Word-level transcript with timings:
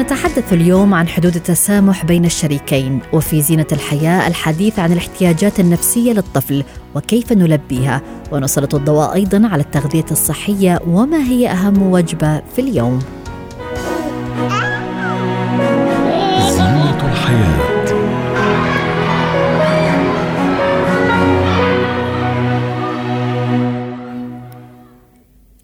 نتحدث 0.00 0.52
اليوم 0.52 0.94
عن 0.94 1.08
حدود 1.08 1.34
التسامح 1.36 2.04
بين 2.04 2.24
الشريكين 2.24 3.00
وفي 3.12 3.42
زينة 3.42 3.66
الحياة 3.72 4.28
الحديث 4.28 4.78
عن 4.78 4.92
الاحتياجات 4.92 5.60
النفسية 5.60 6.12
للطفل 6.12 6.64
وكيف 6.94 7.32
نلبيها. 7.32 8.02
ونسلط 8.32 8.74
الضوء 8.74 9.14
أيضا 9.14 9.48
على 9.48 9.62
التغذية 9.62 10.04
الصحية 10.10 10.80
وما 10.86 11.18
هي 11.18 11.50
أهم 11.50 11.82
وجبة 11.82 12.42
في 12.56 12.58
اليوم. 12.58 12.98
زينة 16.50 17.10
الحياة. 17.12 17.79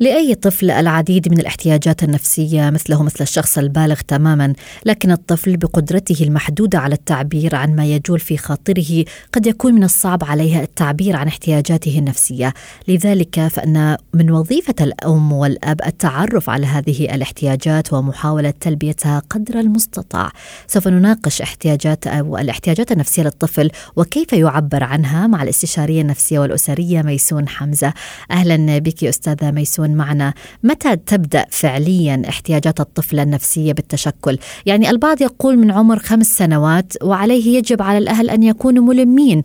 لأي 0.01 0.35
طفل 0.35 0.71
العديد 0.71 1.29
من 1.29 1.39
الاحتياجات 1.41 2.03
النفسية 2.03 2.71
مثله 2.71 3.03
مثل 3.03 3.17
الشخص 3.21 3.59
البالغ 3.59 4.01
تماما، 4.09 4.53
لكن 4.85 5.11
الطفل 5.11 5.57
بقدرته 5.57 6.25
المحدودة 6.25 6.79
على 6.79 6.95
التعبير 6.95 7.55
عن 7.55 7.77
ما 7.77 7.87
يجول 7.87 8.21
في 8.21 8.37
خاطره 8.37 9.05
قد 9.33 9.47
يكون 9.47 9.75
من 9.75 9.85
الصعب 9.85 10.25
عليه 10.25 10.63
التعبير 10.63 11.17
عن 11.17 11.27
احتياجاته 11.27 11.99
النفسية، 11.99 12.55
لذلك 12.89 13.47
فإن 13.47 13.97
من 14.15 14.31
وظيفة 14.31 14.75
الأم 14.81 15.33
والأب 15.33 15.81
التعرف 15.87 16.51
على 16.51 16.67
هذه 16.67 17.15
الاحتياجات 17.15 17.93
ومحاولة 17.93 18.51
تلبيتها 18.61 19.23
قدر 19.31 19.61
المستطاع. 19.61 20.31
سوف 20.67 20.89
نناقش 20.89 21.43
احتياجات 21.43 22.07
أو 22.07 22.39
الاحتياجات 22.39 22.93
النفسية 22.93 23.23
للطفل 23.23 23.71
وكيف 23.97 24.33
يعبر 24.33 24.85
عنها 24.85 25.27
مع 25.27 25.43
الاستشارية 25.43 26.01
النفسية 26.01 26.39
والأسرية 26.39 27.03
ميسون 27.03 27.49
حمزة. 27.49 27.93
أهلا 28.31 28.79
بك 28.79 29.05
أستاذة 29.05 29.51
ميسون 29.51 29.86
معنا. 29.87 30.33
متى 30.65 30.97
تبدأ 30.97 31.45
فعليا 31.51 32.23
احتياجات 32.29 32.81
الطفل 32.81 33.19
النفسية 33.19 33.73
بالتشكل؟ 33.73 34.39
يعني 34.67 34.91
البعض 34.91 35.23
يقول 35.23 35.59
من 35.59 35.71
عمر 35.71 35.99
خمس 35.99 36.27
سنوات 36.27 36.93
وعليه 37.03 37.59
يجب 37.59 37.83
على 37.83 37.99
الأهل 37.99 38.31
أن 38.31 38.43
يكونوا 38.43 38.85
ملمين 38.85 39.43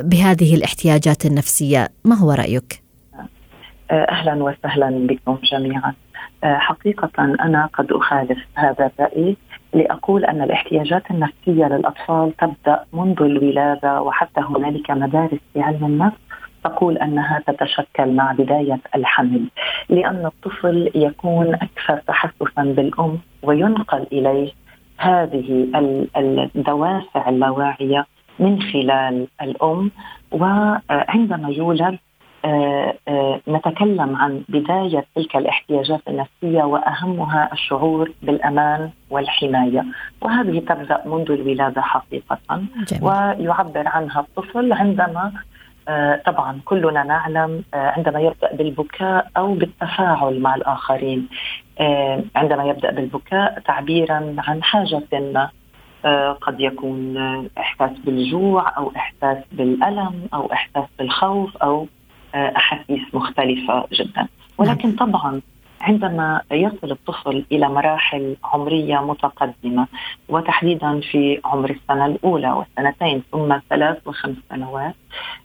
بهذه 0.00 0.54
الاحتياجات 0.54 1.26
النفسية. 1.26 1.88
ما 2.04 2.14
هو 2.14 2.32
رأيك؟ 2.32 2.82
أهلا 3.90 4.44
وسهلا 4.44 5.06
بكم 5.06 5.38
جميعا. 5.52 5.94
حقيقة 6.44 7.10
أنا 7.18 7.68
قد 7.74 7.92
أخالف 7.92 8.38
هذا 8.54 8.90
الرأي 8.98 9.36
لأقول 9.74 10.24
أن 10.24 10.42
الاحتياجات 10.42 11.02
النفسية 11.10 11.66
للأطفال 11.66 12.32
تبدأ 12.36 12.84
منذ 12.92 13.16
الولادة 13.20 14.02
وحتى 14.02 14.40
هنالك 14.40 14.90
مدارس 14.90 15.38
في 15.52 15.60
علم 15.60 15.84
النفس 15.84 16.16
تقول 16.64 16.98
أنها 16.98 17.42
تتشكل 17.46 18.12
مع 18.12 18.32
بداية 18.32 18.80
الحمل 18.94 19.44
لأن 19.88 20.26
الطفل 20.26 20.90
يكون 20.94 21.54
أكثر 21.54 21.96
تحسسا 22.06 22.62
بالأم 22.62 23.18
وينقل 23.42 24.06
إليه 24.12 24.52
هذه 24.98 25.66
الدوافع 26.16 27.28
اللاواعية 27.28 28.06
من 28.38 28.62
خلال 28.62 29.28
الأم. 29.42 29.90
وعندما 30.32 31.48
يولد 31.48 31.98
آه، 32.44 32.94
آه، 33.08 33.40
نتكلم 33.48 34.16
عن 34.16 34.42
بداية 34.48 35.04
تلك 35.16 35.36
الاحتياجات 35.36 36.00
النفسية 36.08 36.62
وأهمها 36.62 37.48
الشعور 37.52 38.12
بالأمان 38.22 38.90
والحماية. 39.10 39.84
وهذه 40.20 40.58
تبدأ 40.58 41.02
منذ 41.06 41.30
الولادة 41.30 41.80
حقيقة. 41.80 42.38
جميل. 42.88 43.04
ويعبر 43.04 43.88
عنها 43.88 44.20
الطفل 44.20 44.72
عندما 44.72 45.32
طبعا 46.26 46.60
كلنا 46.64 47.02
نعلم 47.02 47.64
آه، 47.74 47.76
عندما 47.76 48.20
يبدأ 48.20 48.54
بالبكاء 48.56 49.30
أو 49.36 49.54
بالتفاعل 49.54 50.40
مع 50.40 50.54
الآخرين. 50.54 51.28
آه، 51.80 52.24
عندما 52.36 52.64
يبدأ 52.64 52.90
بالبكاء 52.90 53.60
تعبيرا 53.66 54.34
عن 54.38 54.62
حاجة 54.62 55.02
ما. 55.12 55.50
قد 56.40 56.60
يكون 56.60 57.16
إحساس 57.58 57.90
بالجوع 58.04 58.76
أو 58.76 58.92
إحساس 58.96 59.38
بالألم 59.52 60.28
أو 60.34 60.52
إحساس 60.52 60.84
بالخوف 60.98 61.56
أو 61.56 61.86
أحاسيس 62.34 63.14
مختلفة 63.14 63.86
جدا. 63.92 64.28
ولكن 64.58 64.92
طبعا 64.92 65.40
عندما 65.82 66.40
يصل 66.52 66.90
الطفل 66.90 67.44
إلى 67.52 67.68
مراحل 67.68 68.36
عمرية 68.44 68.98
متقدمة 68.98 69.86
وتحديدا 70.28 71.00
في 71.00 71.40
عمر 71.44 71.70
السنة 71.70 72.06
الأولى 72.06 72.52
والسنتين 72.52 73.22
ثم 73.32 73.58
ثلاث 73.70 73.98
وخمس 74.06 74.36
سنوات 74.50 74.94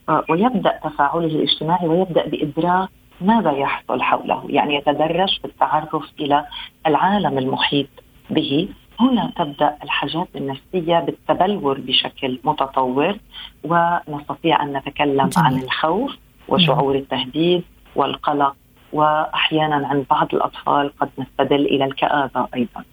آه، 0.09 0.23
ويبدأ 0.29 0.79
تفاعله 0.83 1.25
الاجتماعي 1.25 1.87
ويبدأ 1.87 2.27
بإدراك 2.27 2.89
ماذا 3.21 3.51
يحصل 3.51 4.01
حوله، 4.01 4.43
يعني 4.49 4.75
يتدرج 4.75 5.39
في 5.39 5.45
التعرف 5.45 6.05
إلى 6.19 6.45
العالم 6.87 7.37
المحيط 7.37 7.87
به 8.29 8.69
هنا 8.99 9.31
تبدأ 9.37 9.77
الحاجات 9.83 10.27
النفسية 10.35 10.99
بالتبلور 10.99 11.79
بشكل 11.79 12.39
متطور 12.43 13.17
ونستطيع 13.63 14.63
أن 14.63 14.77
نتكلم. 14.77 15.29
عن 15.37 15.57
الخوف 15.57 16.17
وشعور 16.47 16.95
التهديد 16.95 17.63
والقلق 17.95 18.55
وأحيانا 18.93 19.87
عند 19.87 20.05
بعض 20.09 20.27
الأطفال 20.33 20.91
قد 20.99 21.09
نستدل 21.19 21.65
إلى 21.65 21.85
الكآبة 21.85 22.47
أيضا. 22.55 22.83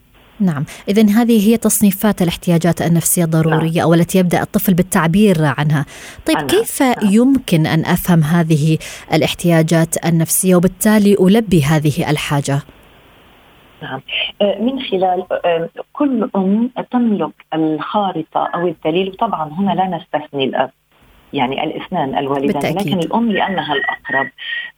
نعم 0.41 0.65
إذا 0.88 1.03
هذه 1.03 1.49
هي 1.49 1.56
تصنيفات 1.56 2.22
الاحتياجات 2.22 2.82
النفسية 2.82 3.25
الضرورية 3.25 3.78
نعم. 3.78 3.82
أو 3.82 3.94
التي 3.94 4.19
يبدأ 4.19 4.43
الطفل 4.43 4.75
بالتعبير 4.75 5.37
عنها 5.59 5.87
طيب 6.27 6.37
أنا. 6.37 6.47
كيف 6.47 6.82
نعم. 6.82 6.94
يمكن 7.03 7.66
أن 7.66 7.84
أفهم 7.84 8.22
هذه 8.22 8.78
الاحتياجات 9.12 10.06
النفسية 10.06 10.56
وبالتالي 10.56 11.16
ألبي 11.21 11.62
هذه 11.62 12.11
الحاجة 12.11 12.62
نعم 13.82 14.00
آه، 14.43 14.59
من 14.61 14.81
خلال 14.81 15.25
آه، 15.44 15.69
كل 15.93 16.31
أم 16.37 16.71
تملك 16.91 17.32
الخارطة 17.55 18.47
أو 18.55 18.69
الدليل 18.69 19.09
وطبعا 19.09 19.49
هنا 19.53 19.72
لا 19.72 19.87
نستثني 19.87 20.44
الأب 20.44 20.71
يعني 21.34 21.65
الاثنان 21.65 22.19
الوالدان 22.19 22.53
بالتأكيد. 22.53 22.89
لكن 22.89 22.99
الأم 22.99 23.33
لأنها 23.33 23.75
الأقرب 23.75 24.31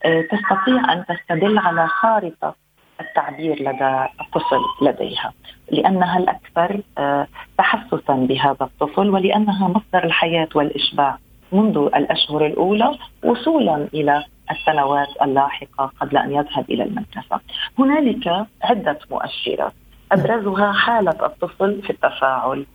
آه، 0.05 0.21
تستطيع 0.21 0.93
أن 0.93 1.05
تستدل 1.09 1.59
على 1.59 1.87
خارطة 1.89 2.55
التعبير 3.00 3.62
لدى 3.62 4.06
الطفل 4.21 4.61
لديها 4.83 5.33
لأنها 5.72 6.19
الأكثر 6.19 6.81
آه، 6.99 7.27
تحسسا 7.59 8.15
بهذا 8.15 8.56
الطفل 8.61 9.11
ولأنها 9.11 9.69
مصدر 9.69 10.05
الحياة 10.05 10.49
والإشباع 10.55 11.19
منذ 11.53 11.78
الأشهر 11.78 12.47
الأولى 12.47 12.99
وصولا 13.25 13.89
إلى 13.95 14.25
السنوات 14.50 15.09
اللاحقة 15.22 15.93
قبل 16.00 16.16
أن 16.16 16.33
يذهب 16.33 16.71
إلى 16.71 16.83
المدرسة. 16.84 17.41
هنالك 17.78 18.47
عدة 18.62 18.99
مؤشرات 19.11 19.72
أبرزها 20.12 20.72
حالة 20.72 21.27
الطفل 21.27 21.83
في 21.83 21.91
التفاعل 21.91 22.66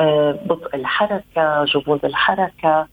آه، 0.00 0.38
بطء 0.46 0.76
الحركة، 0.76 1.64
جمود 1.64 2.04
الحركة، 2.04 2.86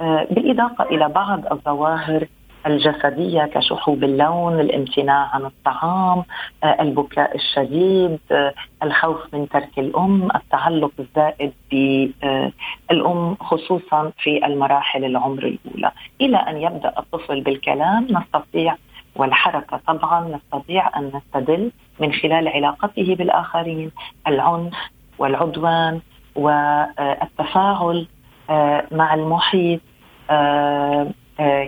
بالاضافه 0.00 0.84
إلى 0.84 1.08
بعض 1.08 1.52
الظواهر 1.52 2.26
الجسدية 2.66 3.44
كشحوب 3.44 4.04
اللون، 4.04 4.60
الامتناع 4.60 5.30
عن 5.34 5.44
الطعام، 5.44 6.22
آه، 6.64 6.82
البكاء 6.82 7.36
الشديد، 7.36 8.18
آه، 8.32 8.54
الخوف 8.82 9.34
من 9.34 9.48
ترك 9.48 9.78
الأم، 9.78 10.28
التعلق 10.34 10.92
الزائد 10.98 11.52
بالام 11.70 13.34
خصوصا 13.34 14.12
في 14.18 14.46
المراحل 14.46 15.04
العمر 15.04 15.44
الأولى، 15.46 15.90
إلى 16.20 16.36
أن 16.36 16.56
يبدأ 16.56 16.92
الطفل 16.98 17.40
بالكلام 17.40 18.06
نستطيع 18.10 18.76
والحركة 19.16 19.80
طبعا 19.86 20.28
نستطيع 20.36 20.98
أن 20.98 21.12
نستدل 21.14 21.70
من 22.00 22.12
خلال 22.12 22.48
علاقته 22.48 23.14
بالآخرين 23.14 23.90
العنف 24.26 24.74
والعدوان 25.18 26.00
والتفاعل 26.34 28.06
مع 28.90 29.14
المحيط 29.14 29.80
آه، 29.80 29.84
آه، 29.84 29.89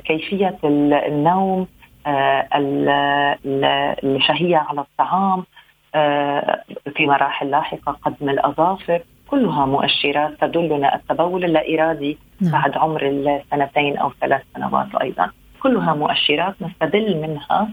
كيفية 0.05 0.59
النوم 0.65 1.67
آه، 2.07 2.49
الشهية 4.05 4.57
على 4.57 4.81
الطعام 4.81 5.45
في 6.95 7.07
مراحل 7.07 7.51
لاحقة 7.51 7.93
قدم 7.93 8.29
الأظافر 8.29 9.03
كلها 9.29 9.67
مؤشرات 9.67 10.41
تدلنا 10.41 10.95
التبول 10.95 11.45
اللا 11.45 11.75
ارادي 11.75 12.19
نعم. 12.41 12.53
بعد 12.53 12.79
عمر 12.79 13.07
السنتين 13.07 13.97
أو 13.97 14.13
ثلاث 14.21 14.43
سنوات 14.55 14.95
أيضا 15.03 15.31
كلها 15.63 15.95
مؤشرات 15.95 16.55
نستدل 16.63 17.17
منها 17.17 17.69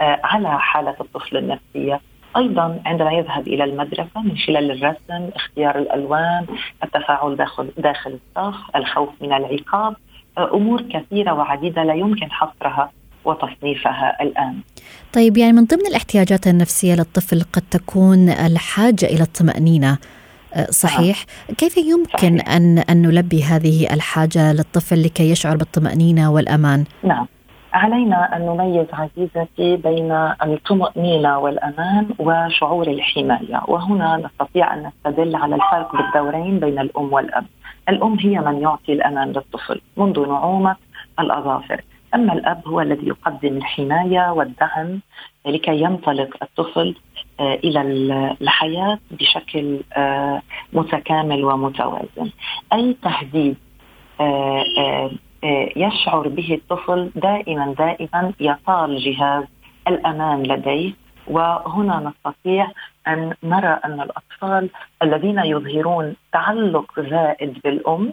على 0.00 0.60
حالة 0.60 0.96
الطفل 1.00 1.36
النفسية 1.36 2.00
أيضا 2.36 2.80
عندما 2.86 3.12
يذهب 3.12 3.48
إلى 3.48 3.64
المدرسة 3.64 4.22
من 4.24 4.36
خلال 4.36 4.70
الرسم، 4.70 5.30
اختيار 5.34 5.78
الألوان، 5.78 6.46
التفاعل 6.84 7.36
داخل 7.36 7.70
داخل 7.78 8.18
الصف، 8.36 8.76
الخوف 8.76 9.08
من 9.20 9.32
العقاب، 9.32 9.96
أمور 10.44 10.82
كثيرة 10.82 11.32
وعديدة 11.32 11.84
لا 11.84 11.94
يمكن 11.94 12.30
حصرها 12.30 12.90
وتصنيفها 13.24 14.22
الآن. 14.22 14.54
طيب 15.12 15.36
يعني 15.36 15.52
من 15.52 15.64
ضمن 15.64 15.86
الاحتياجات 15.86 16.46
النفسية 16.46 16.94
للطفل 16.94 17.42
قد 17.52 17.62
تكون 17.70 18.28
الحاجة 18.28 19.06
إلى 19.06 19.22
الطمأنينة. 19.22 19.98
أه، 20.54 20.66
صحيح 20.70 21.24
آه. 21.50 21.54
كيف 21.54 21.76
يمكن 21.76 22.38
صحيح. 22.38 22.56
أن, 22.56 22.78
أن 22.78 23.02
نلبي 23.02 23.42
هذه 23.42 23.94
الحاجة 23.94 24.52
للطفل 24.52 25.02
لكي 25.02 25.30
يشعر 25.30 25.56
بالطمأنينة 25.56 26.32
والأمان 26.32 26.84
نعم 27.02 27.26
علينا 27.72 28.36
أن 28.36 28.46
نميز 28.46 28.86
عزيزتي 28.92 29.76
بين 29.76 30.12
الطمأنينة 30.42 31.38
والأمان 31.38 32.06
وشعور 32.18 32.86
الحماية، 32.88 33.62
وهنا 33.68 34.16
نستطيع 34.16 34.74
أن 34.74 34.86
نستدل 34.86 35.36
على 35.36 35.54
الفرق 35.54 35.96
بالدورين 35.96 36.60
بين 36.60 36.78
الأم 36.78 37.12
والأب. 37.12 37.46
الأم 37.88 38.18
هي 38.18 38.38
من 38.38 38.60
يعطي 38.62 38.92
الأمان 38.92 39.28
للطفل 39.28 39.80
منذ 39.96 40.28
نعومة 40.28 40.76
الأظافر، 41.20 41.82
أما 42.14 42.32
الأب 42.32 42.68
هو 42.68 42.80
الذي 42.80 43.06
يقدم 43.06 43.56
الحماية 43.56 44.32
والدعم 44.32 45.00
لكي 45.46 45.80
ينطلق 45.80 46.36
الطفل 46.42 46.94
آه، 47.40 47.54
إلى 47.54 47.80
الحياة 48.40 48.98
بشكل 49.10 49.80
آه، 49.96 50.42
متكامل 50.72 51.44
ومتوازن. 51.44 52.30
أي 52.72 52.96
تهديد 53.02 53.56
آه، 54.20 55.10
يشعر 55.76 56.28
به 56.28 56.54
الطفل 56.54 57.10
دائما 57.14 57.74
دائما 57.78 58.32
يطال 58.40 58.98
جهاز 58.98 59.44
الأمان 59.88 60.42
لديه 60.42 60.92
وهنا 61.26 62.12
نستطيع 62.12 62.70
أن 63.08 63.34
نرى 63.42 63.80
أن 63.84 64.00
الأطفال 64.00 64.70
الذين 65.02 65.38
يظهرون 65.38 66.16
تعلق 66.32 67.00
زائد 67.00 67.58
بالأم 67.64 68.12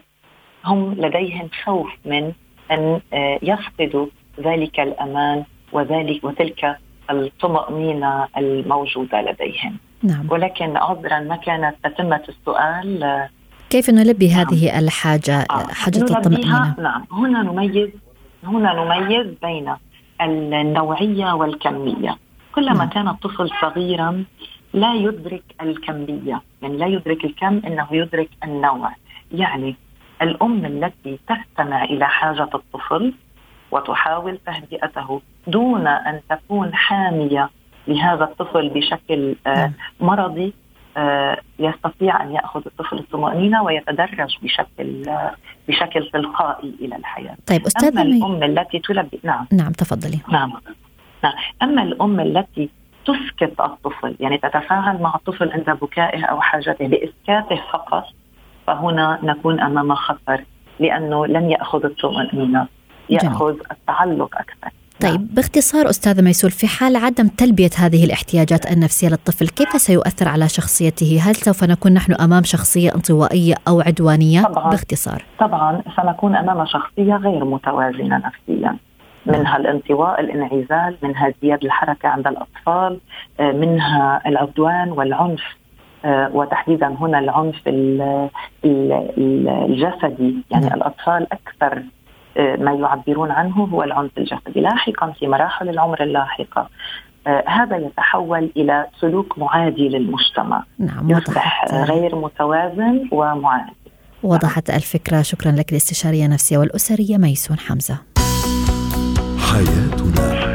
هم 0.65 0.93
لديهم 0.93 1.49
خوف 1.63 1.87
من 2.05 2.31
أن 2.71 3.01
آه، 3.13 3.39
يفقدوا 3.41 4.07
ذلك 4.39 4.79
الأمان 4.79 5.43
وذلك 5.71 6.23
وتلك 6.23 6.77
الطمأنينة 7.09 8.27
الموجودة 8.37 9.21
لديهم 9.21 9.77
نعم. 10.03 10.27
ولكن 10.29 10.77
عذرا 10.77 11.19
ما 11.19 11.35
كانت 11.35 11.75
تتمة 11.83 12.21
السؤال 12.29 13.27
كيف 13.69 13.89
نلبي 13.89 14.27
نعم. 14.27 14.39
هذه 14.39 14.79
الحاجة 14.79 15.45
آه. 15.51 15.67
حاجة 15.67 15.97
الطمأنينة 15.97 16.75
نعم 16.79 17.05
هنا 17.11 17.41
نميز 17.41 17.89
هنا 18.43 18.73
نميز 18.73 19.27
بين 19.43 19.73
النوعية 20.21 21.33
والكمية 21.33 22.17
كلما 22.55 22.73
نعم. 22.73 22.89
كان 22.89 23.07
الطفل 23.07 23.49
صغيرا 23.61 24.23
لا 24.75 24.93
يدرك 24.93 25.43
الكمية 25.61 26.41
يعني 26.61 26.77
لا 26.77 26.87
يدرك 26.87 27.25
الكم 27.25 27.61
إنه 27.67 27.87
يدرك 27.91 28.29
النوع 28.43 28.91
يعني 29.31 29.75
الأم 30.21 30.65
التي 30.65 31.19
تستمع 31.27 31.83
إلى 31.83 32.05
حاجة 32.05 32.49
الطفل 32.53 33.13
وتحاول 33.71 34.37
تهدئته 34.45 35.21
دون 35.47 35.87
أن 35.87 36.21
تكون 36.29 36.73
حامية 36.73 37.49
لهذا 37.87 38.23
الطفل 38.23 38.69
بشكل 38.69 39.35
آه، 39.47 39.55
نعم. 39.55 39.73
مرضي 39.99 40.53
آه، 40.97 41.37
يستطيع 41.59 42.23
أن 42.23 42.31
يأخذ 42.31 42.61
الطفل 42.65 42.97
الطمأنينة 42.97 43.63
ويتدرج 43.63 44.37
بشكل 44.43 45.03
بشكل 45.67 46.09
تلقائي 46.13 46.73
إلى 46.81 46.95
الحياة. 46.95 47.35
طيب 47.47 47.65
أستاذة 47.65 48.01
أما 48.01 48.01
الأم 48.01 48.43
التي 48.43 48.79
تلبي 48.79 49.19
نعم 49.23 49.47
نعم 49.53 49.71
تفضلي. 49.71 50.19
نعم 50.31 50.53
نعم 51.23 51.33
أما 51.61 51.83
الأم 51.83 52.19
التي 52.19 52.69
تسكت 53.05 53.59
الطفل 53.59 54.15
يعني 54.19 54.37
تتفاعل 54.37 55.01
مع 55.01 55.15
الطفل 55.15 55.51
عند 55.51 55.79
بكائه 55.81 56.25
أو 56.25 56.41
حاجته 56.41 56.87
باسكاته 56.87 57.61
فقط 57.73 58.03
فهنا 58.67 59.19
نكون 59.23 59.59
أمام 59.59 59.95
خطر 59.95 60.43
لأنه 60.79 61.25
لن 61.25 61.51
يأخذ 61.51 61.85
الطمانينه 61.85 62.67
ياخذ 63.09 63.53
جميل. 63.53 63.61
التعلق 63.71 64.35
أكثر. 64.35 64.71
طيب 65.01 65.11
نعم. 65.11 65.27
باختصار 65.31 65.89
أستاذة 65.89 66.21
ميسول 66.21 66.51
في 66.51 66.67
حال 66.67 66.95
عدم 66.95 67.27
تلبية 67.27 67.69
هذه 67.77 68.05
الاحتياجات 68.05 68.71
النفسية 68.71 69.07
للطفل 69.07 69.47
كيف 69.47 69.81
سيؤثر 69.81 70.27
على 70.27 70.49
شخصيته 70.49 71.19
هل 71.21 71.35
سوف 71.35 71.63
نكون 71.63 71.93
نحن 71.93 72.13
أمام 72.13 72.43
شخصية 72.43 72.95
انطوائية 72.95 73.55
أو 73.67 73.81
عدوانية 73.81 74.41
طبعا 74.41 74.69
باختصار 74.69 75.23
طبعا 75.39 75.81
سنكون 75.97 76.35
أمام 76.35 76.65
شخصية 76.65 77.15
غير 77.15 77.45
متوازنة 77.45 78.17
نفسيا 78.17 78.77
منها 79.25 79.57
الانطواء 79.57 80.21
الانعزال 80.21 80.97
منها 81.01 81.33
زيادة 81.41 81.65
الحركة 81.65 82.09
عند 82.09 82.27
الأطفال 82.27 82.99
آه، 83.39 83.51
منها 83.51 84.21
العدوان 84.25 84.91
والعنف. 84.91 85.43
آه، 86.05 86.29
وتحديدا 86.33 86.87
هنا 86.87 87.19
العنف 87.19 87.61
الجسدي. 88.65 90.35
يعني 90.51 90.65
نعم. 90.65 90.73
الأطفال 90.73 91.27
أكثر 91.33 91.83
ما 92.37 92.71
يعبرون 92.71 93.31
عنه 93.31 93.55
هو 93.55 93.83
العنف 93.83 94.17
الجسدي. 94.17 94.61
لاحقا 94.61 95.11
في 95.11 95.27
مراحل 95.27 95.69
العمر 95.69 96.03
اللاحقة. 96.03 96.69
آه، 97.27 97.43
هذا 97.47 97.77
يتحول 97.77 98.51
إلى 98.57 98.85
سلوك 98.99 99.39
معادي 99.39 99.89
للمجتمع. 99.89 100.63
نعم 100.79 101.09
يصبح 101.09 101.65
غير 101.73 102.15
متوازن 102.15 103.09
ومعادي. 103.11 103.75
وضحت 104.23 104.69
الفكرة. 104.69 105.21
شكرا 105.21 105.51
لك 105.51 105.71
الأستشارية 105.71 106.25
النفسية 106.25 106.57
والأسرية 106.57 107.17
ميسون 107.17 107.59
حمزة. 107.59 108.14
حياتنا. 109.51 110.45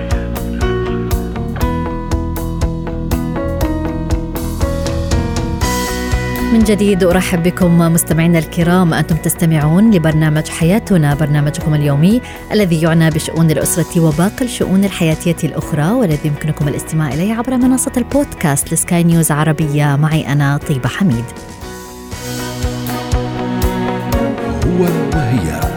من 6.52 6.64
جديد 6.64 7.04
أرحب 7.04 7.42
بكم 7.42 7.78
مستمعينا 7.78 8.38
الكرام. 8.38 8.94
أنتم 8.94 9.16
تستمعون 9.16 9.90
لبرنامج 9.90 10.48
حياتنا 10.48 11.14
برنامجكم 11.14 11.74
اليومي 11.74 12.20
الذي 12.52 12.82
يعنى 12.82 13.10
بشؤون 13.10 13.50
الأسرة 13.50 14.00
وباقي 14.00 14.44
الشؤون 14.44 14.84
الحياتية 14.84 15.48
الأخرى 15.48 15.90
والذي 15.90 16.28
يمكنكم 16.28 16.68
الاستماع 16.68 17.08
إليه 17.08 17.34
عبر 17.34 17.56
منصة 17.56 17.92
البودكاست 17.96 18.72
لسكاي 18.72 19.04
نيوز 19.04 19.30
عربية. 19.30 19.96
معي 19.96 20.32
أنا 20.32 20.56
طيبة 20.56 20.88
حميد. 20.88 21.24
هو 24.66 24.82
وهي 25.14 25.69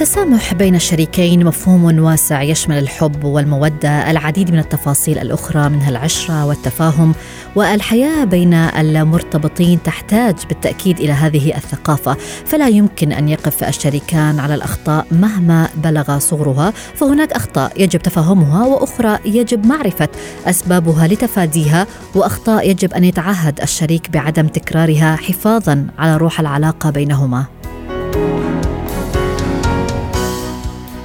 التسامح 0.00 0.54
بين 0.54 0.74
الشريكين 0.74 1.44
مفهوم 1.44 1.98
واسع 1.98 2.42
يشمل 2.42 2.78
الحب 2.78 3.24
والمودة 3.24 4.10
العديد 4.10 4.50
من 4.50 4.58
التفاصيل 4.58 5.18
الأخرى 5.18 5.68
منها 5.68 5.90
العشرة 5.90 6.46
والتفاهم 6.46 7.14
والحياة 7.56 8.24
بين 8.24 8.54
المرتبطين 8.54 9.82
تحتاج 9.82 10.34
بالتأكيد 10.48 11.00
إلى 11.00 11.12
هذه 11.12 11.56
الثقافة. 11.56 12.16
فلا 12.46 12.68
يمكن 12.68 13.12
أن 13.12 13.28
يقف 13.28 13.64
الشريكان 13.64 14.38
على 14.38 14.54
الأخطاء 14.54 15.06
مهما 15.12 15.68
بلغ 15.76 16.18
صغرها. 16.18 16.70
فهناك 16.70 17.32
أخطاء 17.32 17.82
يجب 17.82 18.02
تفهمها 18.02 18.66
وأخرى 18.66 19.18
يجب 19.24 19.66
معرفة 19.66 20.08
أسبابها 20.46 21.08
لتفاديها 21.08 21.86
وأخطاء 22.14 22.70
يجب 22.70 22.92
أن 22.92 23.04
يتعهد 23.04 23.60
الشريك 23.60 24.10
بعدم 24.10 24.46
تكرارها 24.46 25.16
حفاظا 25.16 25.86
على 25.98 26.16
روح 26.16 26.40
العلاقة 26.40 26.90
بينهما. 26.90 27.59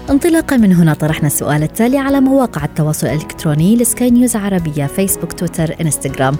انطلاقا 0.10 0.58
من 0.58 0.74
هنا 0.74 0.94
طرحنا 0.94 1.28
السؤال 1.28 1.64
التالي 1.64 1.98
على 1.98 2.22
مواقع 2.22 2.66
التواصل 2.66 3.08
الإلكتروني 3.08 3.76
لسكاي 3.76 4.10
نيوز 4.10 4.36
عربية 4.36 4.86
فيسبوك 4.86 5.34
تويتر 5.34 5.76
إنستغرام. 5.82 6.36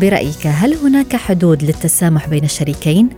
برأيك 0.00 0.46
هل 0.46 0.74
هناك 0.74 1.16
حدود 1.16 1.62
للتسامح 1.62 2.28
بين 2.28 2.44
الشريكين؟ 2.44 3.08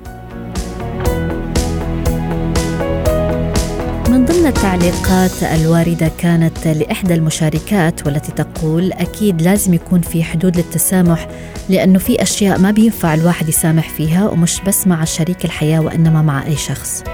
من 4.08 4.24
ضمن 4.24 4.46
التعليقات 4.46 5.42
الواردة 5.42 6.10
كانت 6.18 6.66
لإحدى 6.66 7.14
المشاركات 7.14 8.06
والتي 8.06 8.32
تقول 8.32 8.92
أكيد 8.92 9.42
لازم 9.42 9.74
يكون 9.74 10.00
في 10.00 10.24
حدود 10.24 10.56
للتسامح 10.56 11.28
لأنه 11.68 11.98
في 11.98 12.22
أشياء 12.22 12.58
ما 12.58 12.70
بينفع 12.70 13.14
الواحد 13.14 13.48
يسامح 13.48 13.88
فيها 13.88 14.28
ومش 14.28 14.60
بس 14.66 14.86
مع 14.86 15.04
شريك 15.04 15.44
الحياة 15.44 15.80
وإنما 15.80 16.22
مع 16.22 16.46
أي 16.46 16.56
شخص. 16.56 17.04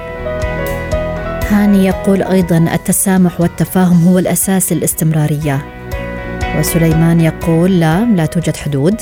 هاني 1.50 1.86
يقول 1.86 2.22
أيضا 2.22 2.58
التسامح 2.58 3.40
والتفاهم 3.40 4.08
هو 4.08 4.18
الأساس 4.18 4.72
للاستمراريه 4.72 5.66
وسليمان 6.58 7.20
يقول 7.20 7.80
لا 7.80 8.04
لا 8.04 8.26
توجد 8.26 8.56
حدود. 8.56 8.94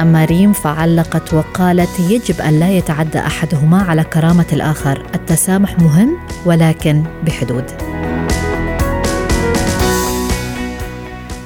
أما 0.00 0.24
ريم 0.24 0.52
فعلقت 0.52 1.34
وقالت 1.34 2.00
يجب 2.00 2.40
أن 2.40 2.60
لا 2.60 2.70
يتعدى 2.70 3.18
أحدهما 3.18 3.82
على 3.82 4.04
كرامة 4.04 4.46
الآخر. 4.52 5.02
التسامح 5.14 5.78
مهم 5.78 6.16
ولكن 6.46 7.04
بحدود. 7.26 7.64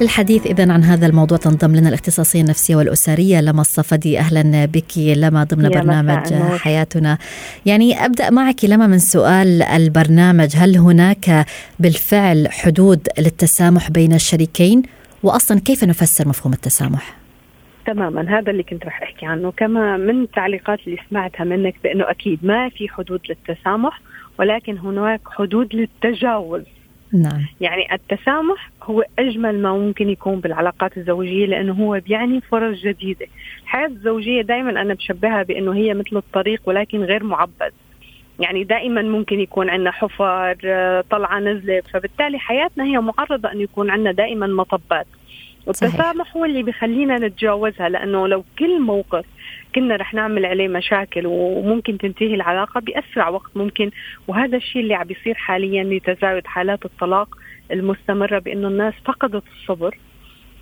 للحديث 0.00 0.46
إذا 0.46 0.72
عن 0.72 0.82
هذا 0.82 1.06
الموضوع 1.06 1.38
تنضم 1.38 1.76
لنا 1.76 1.88
الاختصاصية 1.88 2.40
النفسية 2.40 2.76
والأسرية. 2.76 3.40
لما 3.40 3.60
الصفدي 3.60 4.18
أهلا 4.18 4.64
بك. 4.66 4.98
لما 4.98 5.44
ضمن 5.44 5.68
برنامج 5.68 6.34
حياتنا. 6.58 7.18
يعني 7.66 8.04
أبدأ 8.04 8.30
معك 8.30 8.64
لما 8.64 8.86
من 8.86 8.98
سؤال 8.98 9.62
البرنامج. 9.62 10.56
هل 10.56 10.76
هناك 10.76 11.46
بالفعل 11.78 12.48
حدود 12.50 13.08
للتسامح 13.18 13.90
بين 13.90 14.12
الشريكين؟ 14.12 14.82
وأصلا 15.22 15.60
كيف 15.60 15.84
نفسر 15.84 16.28
مفهوم 16.28 16.52
التسامح؟ 16.52 17.16
تماما 17.86 18.38
هذا 18.38 18.50
اللي 18.50 18.62
كنت 18.62 18.86
رح 18.86 19.02
أحكي 19.02 19.26
عنه. 19.26 19.52
كما 19.56 19.96
من 19.96 20.22
التعليقات 20.22 20.78
اللي 20.86 20.98
سمعتها 21.10 21.44
منك 21.44 21.74
بأنه 21.84 22.10
أكيد 22.10 22.38
ما 22.42 22.68
في 22.68 22.88
حدود 22.88 23.20
للتسامح 23.28 24.00
ولكن 24.38 24.78
هناك 24.78 25.20
حدود 25.26 25.74
للتجاوز. 25.74 26.62
نعم. 27.12 27.46
يعني 27.60 27.94
التسامح 27.94 28.70
هو 28.82 29.04
أجمل 29.18 29.62
ما 29.62 29.72
ممكن 29.72 30.08
يكون 30.08 30.40
بالعلاقات 30.40 30.98
الزوجية 30.98 31.46
لأنه 31.46 31.72
هو 31.72 32.00
بيعني 32.06 32.40
فرص 32.40 32.78
جديدة. 32.78 33.26
الحياة 33.62 33.86
الزوجية 33.86 34.42
دائما 34.42 34.70
أنا 34.70 34.94
بشبهها 34.94 35.42
بأنه 35.42 35.74
هي 35.74 35.94
مثل 35.94 36.16
الطريق 36.16 36.60
ولكن 36.66 37.02
غير 37.02 37.24
معبد. 37.24 37.72
يعني 38.40 38.64
دائما 38.64 39.02
ممكن 39.02 39.40
يكون 39.40 39.70
عندنا 39.70 39.90
حفر 39.90 40.56
طلعة 41.10 41.38
نزلة 41.40 41.82
فبالتالي 41.92 42.38
حياتنا 42.38 42.84
هي 42.84 42.98
معرضة 42.98 43.52
انه 43.52 43.62
يكون 43.62 43.90
عندنا 43.90 44.12
دائما 44.12 44.46
مطبات. 44.46 45.06
والتسامح 45.66 46.36
هو 46.36 46.44
اللي 46.44 46.62
بيخلينا 46.62 47.18
نتجاوزها 47.18 47.88
لأنه 47.88 48.28
لو 48.28 48.44
كل 48.58 48.80
موقف 48.80 49.24
كنا 49.74 49.96
رح 49.96 50.14
نعمل 50.14 50.46
عليه 50.46 50.68
مشاكل 50.68 51.22
وممكن 51.26 51.98
تنتهي 51.98 52.34
العلاقة 52.34 52.80
باسرع 52.80 53.28
وقت 53.28 53.50
ممكن 53.54 53.90
وهذا 54.28 54.56
الشيء 54.56 54.82
اللي 54.82 54.94
عم 54.94 55.06
بيصير 55.06 55.34
حاليا 55.34 55.84
لتزايد 55.84 56.46
حالات 56.46 56.84
الطلاق 56.84 57.38
المستمرة 57.72 58.38
بأنه 58.38 58.68
الناس 58.68 58.94
فقدت 59.04 59.44
الصبر 59.56 59.98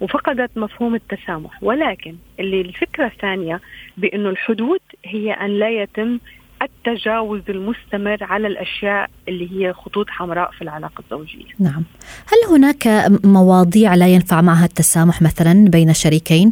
وفقدت 0.00 0.50
مفهوم 0.56 0.94
التسامح 0.94 1.62
ولكن 1.62 2.14
اللي 2.40 2.60
الفكرة 2.60 3.06
الثانية 3.06 3.60
بأنه 3.96 4.30
الحدود 4.30 4.80
هي 5.04 5.32
أن 5.32 5.58
لا 5.58 5.70
يتم 5.82 6.18
التجاوز 6.62 7.40
المستمر 7.48 8.24
على 8.24 8.46
الأشياء 8.46 9.10
اللي 9.28 9.48
هي 9.52 9.72
خطوط 9.72 10.10
حمراء 10.10 10.50
في 10.50 10.62
العلاقة 10.62 11.02
الزوجية. 11.04 11.44
نعم. 11.60 11.84
هل 12.26 12.54
هناك 12.54 13.10
مواضيع 13.24 13.94
لا 13.94 14.06
ينفع 14.06 14.40
معها 14.40 14.64
التسامح 14.64 15.22
مثلا 15.22 15.68
بين 15.68 15.90
الشريكين؟ 15.90 16.50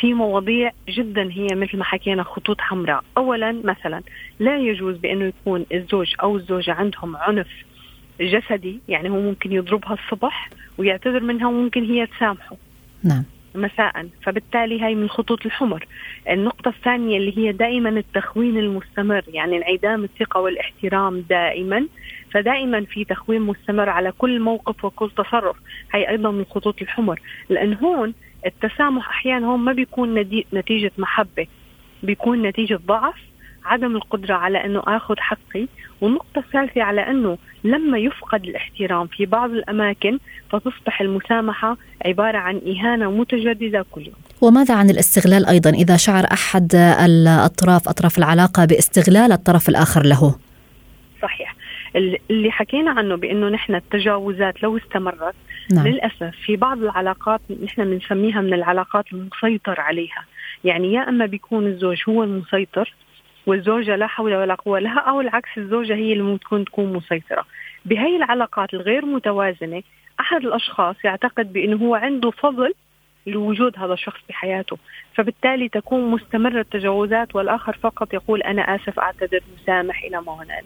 في 0.00 0.14
مواضيع 0.14 0.72
جدا 0.88 1.30
هي 1.32 1.46
مثل 1.52 1.78
ما 1.78 1.84
حكينا 1.84 2.22
خطوط 2.22 2.60
حمراء، 2.60 3.04
اولا 3.16 3.60
مثلا 3.64 4.02
لا 4.38 4.58
يجوز 4.58 4.96
بأنه 4.96 5.24
يكون 5.24 5.66
الزوج 5.72 6.14
أو 6.22 6.36
الزوجة 6.36 6.72
عندهم 6.72 7.16
عنف 7.16 7.48
جسدي، 8.20 8.80
يعني 8.88 9.10
هو 9.10 9.20
ممكن 9.20 9.52
يضربها 9.52 9.94
الصبح 9.94 10.50
ويعتذر 10.78 11.20
منها 11.20 11.48
وممكن 11.48 11.84
هي 11.84 12.06
تسامحه. 12.06 12.56
نعم. 13.04 13.24
مساء. 13.54 14.08
فبالتالي 14.22 14.80
هاي 14.80 14.94
من 14.94 15.08
خطوط 15.08 15.46
الحمر. 15.46 15.86
النقطة 16.30 16.68
الثانية 16.68 17.18
اللي 17.18 17.38
هي 17.38 17.52
دائما 17.52 17.88
التخوين 17.88 18.58
المستمر 18.58 19.22
يعني 19.28 19.56
انعدام 19.56 20.04
الثقة 20.04 20.40
والاحترام 20.40 21.20
دائما. 21.20 21.86
فدائما 22.30 22.84
في 22.84 23.04
تخوين 23.04 23.42
مستمر 23.42 23.88
على 23.88 24.12
كل 24.18 24.40
موقف 24.40 24.84
وكل 24.84 25.10
تصرف. 25.10 25.56
هاي 25.94 26.08
أيضا 26.08 26.30
من 26.30 26.44
خطوط 26.44 26.82
الحمر. 26.82 27.20
لأن 27.48 27.74
هون 27.74 28.14
التسامح 28.46 29.08
أحيانا 29.08 29.46
هون 29.46 29.60
ما 29.60 29.72
بيكون 29.72 30.14
نتيجة 30.52 30.92
محبة 30.98 31.46
بيكون 32.02 32.42
نتيجة 32.42 32.80
ضعف 32.86 33.14
عدم 33.64 33.96
القدرة 33.96 34.34
على 34.34 34.64
أنه 34.64 34.82
أخذ 34.86 35.14
حقي 35.18 35.66
والنقطة 36.00 36.38
الثالثة 36.38 36.82
على 36.82 37.00
أنه 37.00 37.38
لما 37.64 37.98
يفقد 37.98 38.44
الاحترام 38.44 39.06
في 39.06 39.26
بعض 39.26 39.50
الأماكن 39.50 40.18
فتصبح 40.50 41.00
المسامحة 41.00 41.76
عبارة 42.06 42.38
إهانة 42.38 42.60
إهانة 42.66 43.10
متجددة 43.10 43.86
كل 43.90 44.06
يوم. 44.06 44.14
وماذا 44.40 44.74
عن 44.74 44.90
الاستغلال 44.90 45.46
أيضا؟ 45.46 45.70
إذا 45.70 45.96
شعر 45.96 46.24
أحد 46.32 46.74
الأطراف 47.04 47.88
أطراف 47.88 48.18
العلاقة 48.18 48.64
باستغلال 48.64 49.32
الطرف 49.32 49.68
الآخر 49.68 50.06
له. 50.06 50.34
صحيح. 51.22 51.56
اللي 52.30 52.50
حكينا 52.50 52.90
عنه 52.90 53.16
بإنه 53.16 53.48
نحن 53.48 53.74
التجاوزات 53.74 54.62
لو 54.62 54.76
استمرت 54.76 55.34
نعم. 55.74 55.86
للأسف 55.86 56.36
في 56.44 56.56
بعض 56.56 56.82
العلاقات 56.82 57.40
نحن 57.64 57.84
بنسميها 57.84 58.40
من 58.40 58.54
العلاقات 58.54 59.04
المسيطر 59.12 59.80
عليها. 59.80 60.24
يعني 60.64 60.92
يا 60.92 61.08
إما 61.08 61.26
بيكون 61.26 61.66
الزوج 61.66 62.02
هو 62.08 62.24
المسيطر 62.24 62.94
والزوجة 63.46 63.96
لا 63.96 64.06
حول 64.06 64.34
ولا 64.34 64.54
قوة 64.54 64.78
لها 64.78 64.98
أو 65.00 65.20
العكس 65.20 65.48
الزوجة 65.58 65.94
هي 65.94 66.12
اللي 66.12 66.22
ممكن 66.22 66.64
تكون 66.64 66.92
مسيطرة. 66.92 67.44
بهي 67.84 68.16
العلاقات 68.16 68.74
الغير 68.74 69.06
متوازنة 69.06 69.82
أحد 70.20 70.44
الأشخاص 70.44 70.96
يعتقد 71.04 71.52
بأنه 71.52 71.76
هو 71.76 71.94
عنده 71.94 72.30
فضل 72.30 72.74
لوجود 73.26 73.78
هذا 73.78 73.92
الشخص 73.92 74.20
بحياته. 74.28 74.78
فبالتالي 75.14 75.68
تكون 75.68 76.10
مستمرة 76.10 76.60
التجاوزات 76.60 77.36
والآخر 77.36 77.78
فقط 77.82 78.14
يقول 78.14 78.42
أنا 78.42 78.62
آسف 78.74 78.98
أعتذر 78.98 79.40
مسامح 79.62 80.02
إلى 80.04 80.22
ما 80.22 80.32
هنالك. 80.32 80.64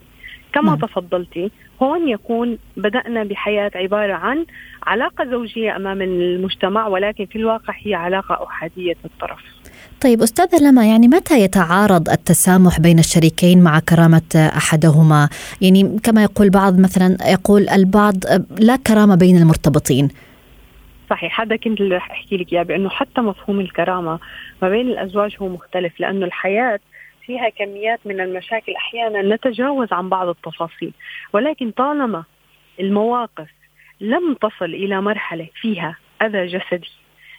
كما 0.54 0.70
نعم. 0.70 0.78
تفضلتي 0.78 1.50
هون 1.82 2.08
يكون 2.08 2.58
بدأنا 2.76 3.24
بحياة 3.24 3.70
عبارة 3.74 4.12
عن 4.12 4.44
علاقة 4.86 5.24
زوجية 5.24 5.76
أمام 5.76 6.02
المجتمع 6.02 6.86
ولكن 6.86 7.26
في 7.26 7.36
الواقع 7.36 7.74
هي 7.82 7.94
علاقة 7.94 8.46
أحادية 8.46 8.96
الطرف. 9.04 9.40
طيب 10.00 10.22
أستاذة 10.22 10.68
لما 10.68 10.86
يعني 10.86 11.08
متى 11.08 11.40
يتعارض 11.40 12.08
التسامح 12.08 12.80
بين 12.80 12.98
الشريكين 12.98 13.62
مع 13.62 13.80
كرامة 13.80 14.50
أحدهما؟ 14.56 15.28
يعني 15.60 15.98
كما 16.02 16.22
يقول 16.22 16.50
بعض 16.50 16.80
مثلا 16.80 17.16
يقول 17.32 17.68
البعض 17.68 18.14
لا 18.58 18.76
كرامة 18.76 19.14
بين 19.14 19.36
المرتبطين. 19.36 20.08
صحيح 21.10 21.40
هذا 21.40 21.56
كنت 21.56 21.80
اللي 21.80 21.96
رح 21.96 22.10
أحكي 22.10 22.36
لك 22.36 22.52
إياه 22.52 22.62
بأنه 22.62 22.88
حتى 22.88 23.20
مفهوم 23.20 23.60
الكرامة 23.60 24.18
ما 24.62 24.68
بين 24.68 24.88
الأزواج 24.88 25.36
هو 25.42 25.48
مختلف 25.48 26.00
لأنه 26.00 26.26
الحياة 26.26 26.80
فيها 27.26 27.48
كميات 27.48 28.00
من 28.04 28.20
المشاكل 28.20 28.72
أحيانا 28.72 29.34
نتجاوز 29.34 29.92
عن 29.92 30.08
بعض 30.08 30.28
التفاصيل 30.28 30.92
ولكن 31.32 31.70
طالما 31.70 32.24
المواقف 32.80 33.48
لم 34.00 34.34
تصل 34.34 34.64
إلى 34.64 35.00
مرحلة 35.00 35.48
فيها 35.60 35.96
أذى 36.22 36.46
جسدي 36.46 36.90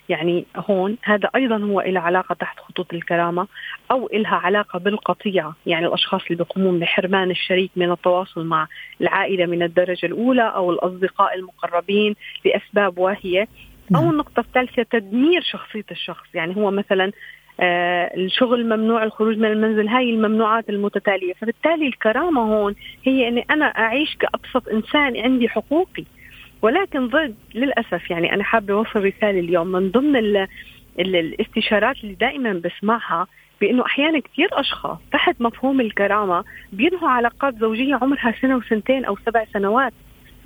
يعني 0.10 0.46
هون 0.56 0.98
هذا 1.04 1.30
أيضا 1.36 1.58
هو 1.58 1.82
له 1.82 2.00
علاقة 2.00 2.36
تحت 2.36 2.60
خطوط 2.60 2.94
الكرامة 2.94 3.48
أو 3.92 4.10
لها 4.14 4.36
علاقة 4.36 4.80
بالقطيعة 4.80 5.56
يعني 5.66 5.86
الأشخاص 5.86 6.22
اللي 6.24 6.36
بيقومون 6.36 6.80
بحرمان 6.80 7.32
الشريك 7.32 7.72
من 7.76 7.92
التواصل 7.92 8.46
مع 8.46 8.68
العائلة 9.02 9.46
من 9.46 9.64
الدرجة 9.64 10.06
الأولى 10.06 10.54
أو 10.56 10.72
الأصدقاء 10.72 11.36
المقربين 11.36 12.16
لأسباب 12.46 12.98
واهية 12.98 13.48
أو 13.96 14.02
نعم. 14.02 14.12
النقطة 14.12 14.40
الثالثة 14.40 14.84
تدمير 14.84 15.42
شخصية 15.42 15.86
الشخص 15.92 16.28
يعني 16.34 16.56
هو 16.56 16.72
مثلا 16.72 17.12
الشغل 17.60 18.66
ممنوع 18.66 19.04
الخروج 19.04 19.38
من 19.38 19.46
المنزل 19.46 19.88
هاي 19.88 20.10
الممنوعات 20.10 20.70
المتتالية. 20.70 21.34
فبالتالي 21.34 21.88
الكرامة 21.88 22.42
هون 22.42 22.76
هي 23.04 23.28
إني 23.28 23.46
أنا 23.52 23.66
أعيش 23.66 24.16
كأبسط 24.20 24.70
إنسان 24.70 25.18
عندي 25.18 25.50
حقوقي. 25.50 26.04
ولكن 26.62 27.08
ضد 27.08 27.36
للأسف 27.56 28.10
يعني 28.12 28.34
أنا 28.34 28.44
حابة 28.44 28.74
أوصل 28.74 29.06
رسالة 29.06 29.40
اليوم 29.40 29.68
من 29.68 29.92
ضمن 29.92 30.16
ال 30.16 30.38
ال 31.00 31.16
الاستشارات 31.16 31.96
اللي 32.04 32.14
دائما 32.16 32.54
بسمعها 32.54 33.28
بأنه 33.62 33.86
أحيانا 33.86 34.20
كثير 34.20 34.50
أشخاص 34.54 34.98
تحت 35.12 35.36
مفهوم 35.40 35.82
الكرامة 35.82 36.44
بينهوا 36.74 37.10
علاقات 37.10 37.56
زوجية 37.58 37.96
عمرها 37.96 38.34
سنة 38.42 38.56
وسنتين 38.58 39.06
أو 39.06 39.18
سبع 39.26 39.46
سنوات 39.54 39.94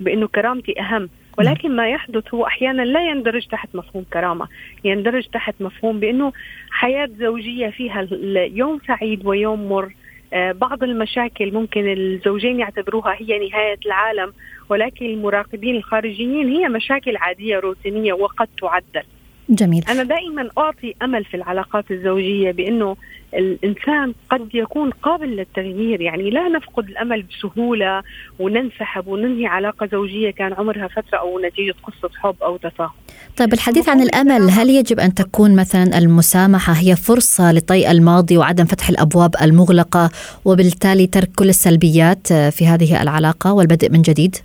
بأنه 0.00 0.28
كرامتي 0.28 0.80
أهم. 0.80 1.08
ولكن 1.38 1.76
ما 1.76 1.90
يحدث 1.90 2.34
هو 2.34 2.46
أحيانا 2.46 2.82
لا 2.82 3.10
يندرج 3.10 3.46
تحت 3.46 3.68
مفهوم 3.74 4.04
كرامة، 4.12 4.48
يندرج 4.84 5.26
تحت 5.26 5.54
مفهوم 5.60 6.00
بأنه 6.00 6.32
حياة 6.70 7.10
زوجية 7.18 7.68
فيها 7.68 8.08
يوم 8.52 8.80
سعيد 8.86 9.26
ويوم 9.26 9.68
مر، 9.68 9.92
آه، 10.32 10.52
بعض 10.52 10.82
المشاكل 10.82 11.52
ممكن 11.52 11.92
الزوجين 11.92 12.60
يعتبروها 12.60 13.16
هي 13.18 13.48
نهاية 13.48 13.78
العالم 13.86 14.32
ولكن 14.68 15.06
المراقبين 15.06 15.76
الخارجيين 15.76 16.48
هي 16.48 16.68
مشاكل 16.68 17.16
عادية 17.16 17.58
روتينية 17.58 18.12
وقد 18.12 18.48
تعدل. 18.60 19.04
جميل. 19.48 19.84
أنا 19.88 20.02
دائما 20.02 20.48
أعطي 20.58 20.94
أمل 21.02 21.24
في 21.24 21.36
العلاقات 21.36 21.90
الزوجية 21.90 22.50
بأنه 22.50 22.96
الإنسان 23.34 24.14
قد 24.30 24.48
يكون 24.54 24.90
قابل 24.90 25.28
للتغيير. 25.28 26.00
يعني 26.00 26.30
لا 26.30 26.48
نفقد 26.48 26.88
الأمل 26.88 27.22
بسهولة 27.22 28.02
وننسحب 28.38 29.06
وننهي 29.06 29.46
علاقة 29.46 29.88
زوجية 29.92 30.30
كان 30.30 30.52
عمرها 30.52 30.88
فترة 30.88 31.18
أو 31.18 31.40
نتيجة 31.40 31.74
قصة 31.82 32.10
حب 32.18 32.36
أو 32.42 32.56
تفاهم. 32.56 32.90
طيب 33.36 33.52
الحديث 33.52 33.88
عن 33.88 34.00
الأمل 34.00 34.50
هل 34.50 34.70
يجب 34.70 35.00
أن 35.00 35.14
تكون 35.14 35.56
مثلا 35.56 35.98
المسامحة 35.98 36.72
هي 36.72 36.96
فرصة 36.96 37.52
لطي 37.52 37.90
الماضي 37.90 38.36
وعدم 38.36 38.64
فتح 38.64 38.88
الأبواب 38.88 39.34
المغلقة 39.42 40.10
وبالتالي 40.44 41.06
ترك 41.06 41.30
كل 41.36 41.48
السلبيات 41.48 42.32
في 42.32 42.66
هذه 42.66 43.02
العلاقة 43.02 43.52
والبدء 43.52 43.90
من 43.92 44.02
جديد؟ 44.02 44.36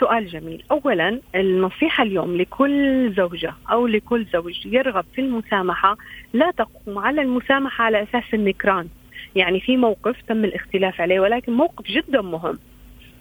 سؤال 0.00 0.26
جميل. 0.26 0.62
اولا 0.70 1.20
النصيحة 1.34 2.04
اليوم 2.04 2.36
لكل 2.36 3.12
زوجة 3.16 3.54
أو 3.70 3.86
لكل 3.86 4.24
زوج 4.32 4.66
يرغب 4.66 5.04
في 5.14 5.20
المسامحة 5.20 5.96
لا 6.32 6.50
تقوم 6.50 6.98
على 6.98 7.22
المسامحة 7.22 7.84
على 7.84 8.02
أساس 8.02 8.34
النكران. 8.34 8.88
يعني 9.36 9.60
في 9.60 9.76
موقف 9.76 10.16
تم 10.28 10.44
الاختلاف 10.44 11.00
عليه 11.00 11.20
ولكن 11.20 11.52
موقف 11.52 11.86
جدا 11.86 12.22
مهم 12.22 12.58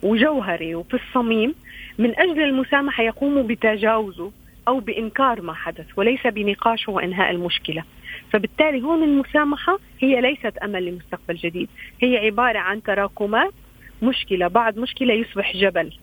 وجوهري 0.03 0.75
وفي 0.75 0.93
الصميم. 0.93 1.55
من 1.97 2.19
أجل 2.19 2.41
المسامحة 2.41 3.03
يقوموا 3.03 3.43
بتجاوزه 3.43 4.31
أو 4.67 4.79
بإنكار 4.79 5.41
ما 5.41 5.53
حدث 5.53 5.85
وليس 5.97 6.27
بنقاشه 6.27 6.91
وإنهاء 6.91 7.31
المشكلة. 7.31 7.83
فبالتالي 8.31 8.81
هون 8.81 9.03
المسامحة 9.03 9.79
هي 9.99 10.21
ليست 10.21 10.57
أمل 10.57 10.85
لمستقبل 10.85 11.35
جديد 11.35 11.69
هي 12.01 12.17
عبارة 12.17 12.59
عن 12.59 12.83
تراكمات. 12.83 13.53
مشكلة 14.01 14.47
بعد 14.47 14.77
مشكلة 14.77 15.13
يصبح 15.13 15.57
جبل. 15.57 15.93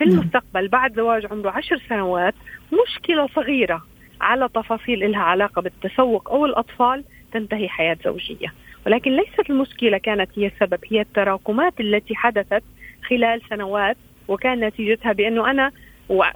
في 0.00 0.06
نعم. 0.06 0.18
المستقبل 0.18 0.68
بعد 0.68 0.94
زواج 0.94 1.26
عمره 1.30 1.50
عشر 1.50 1.82
سنوات 1.88 2.34
مشكلة 2.72 3.26
صغيرة 3.26 3.86
على 4.20 4.48
تفاصيل 4.54 5.12
لها 5.12 5.20
علاقة 5.20 5.62
بالتسوق 5.62 6.30
أو 6.30 6.46
الأطفال 6.46 7.04
تنتهي 7.32 7.68
حياة 7.68 7.96
زوجية. 8.04 8.54
ولكن 8.86 9.16
ليست 9.16 9.50
المشكلة 9.50 9.98
كانت 9.98 10.30
هي 10.36 10.46
السبب 10.46 10.78
هي 10.90 11.00
التراكمات 11.00 11.80
التي 11.80 12.14
حدثت 12.14 12.62
خلال 13.08 13.42
سنوات 13.50 13.96
وكان 14.28 14.64
نتيجتها 14.64 15.12
بأنه 15.12 15.50
أنا 15.50 15.70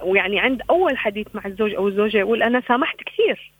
ويعني 0.03 0.39
عند 0.39 0.61
أول 0.69 0.97
حديث 0.97 1.27
مع 1.33 1.45
الزوج 1.45 1.73
أو 1.73 1.87
الزوجة 1.87 2.17
يقول 2.17 2.43
أنا 2.43 2.61
سامحت 2.67 2.97
كثير. 2.97 3.51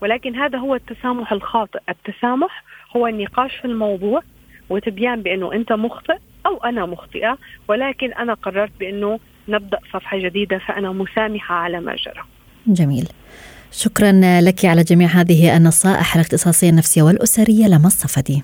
ولكن 0.00 0.36
هذا 0.36 0.58
هو 0.58 0.74
التسامح 0.74 1.32
الخاطئ. 1.32 1.80
التسامح 1.88 2.64
هو 2.96 3.06
النقاش 3.06 3.56
في 3.56 3.64
الموضوع 3.64 4.22
وتبيان 4.70 5.22
بأنه 5.22 5.52
أنت 5.52 5.72
مخطئ 5.72 6.18
أو 6.46 6.56
أنا 6.56 6.86
مخطئة 6.86 7.38
ولكن 7.68 8.12
أنا 8.12 8.34
قررت 8.34 8.72
بأنه 8.80 9.18
نبدأ 9.48 9.78
صفحة 9.92 10.18
جديدة 10.18 10.58
فأنا 10.58 10.92
مسامحة 10.92 11.54
على 11.54 11.80
ما 11.80 11.96
جرى. 11.96 12.24
جميل. 12.66 13.08
شكرا 13.72 14.40
لك 14.40 14.64
على 14.64 14.82
جميع 14.82 15.08
هذه 15.08 15.56
النصائح 15.56 16.14
الاختصاصية 16.14 16.70
النفسية 16.70 17.02
والأسرية 17.02 17.66
لما 17.66 17.86
الصفدي 17.86 18.42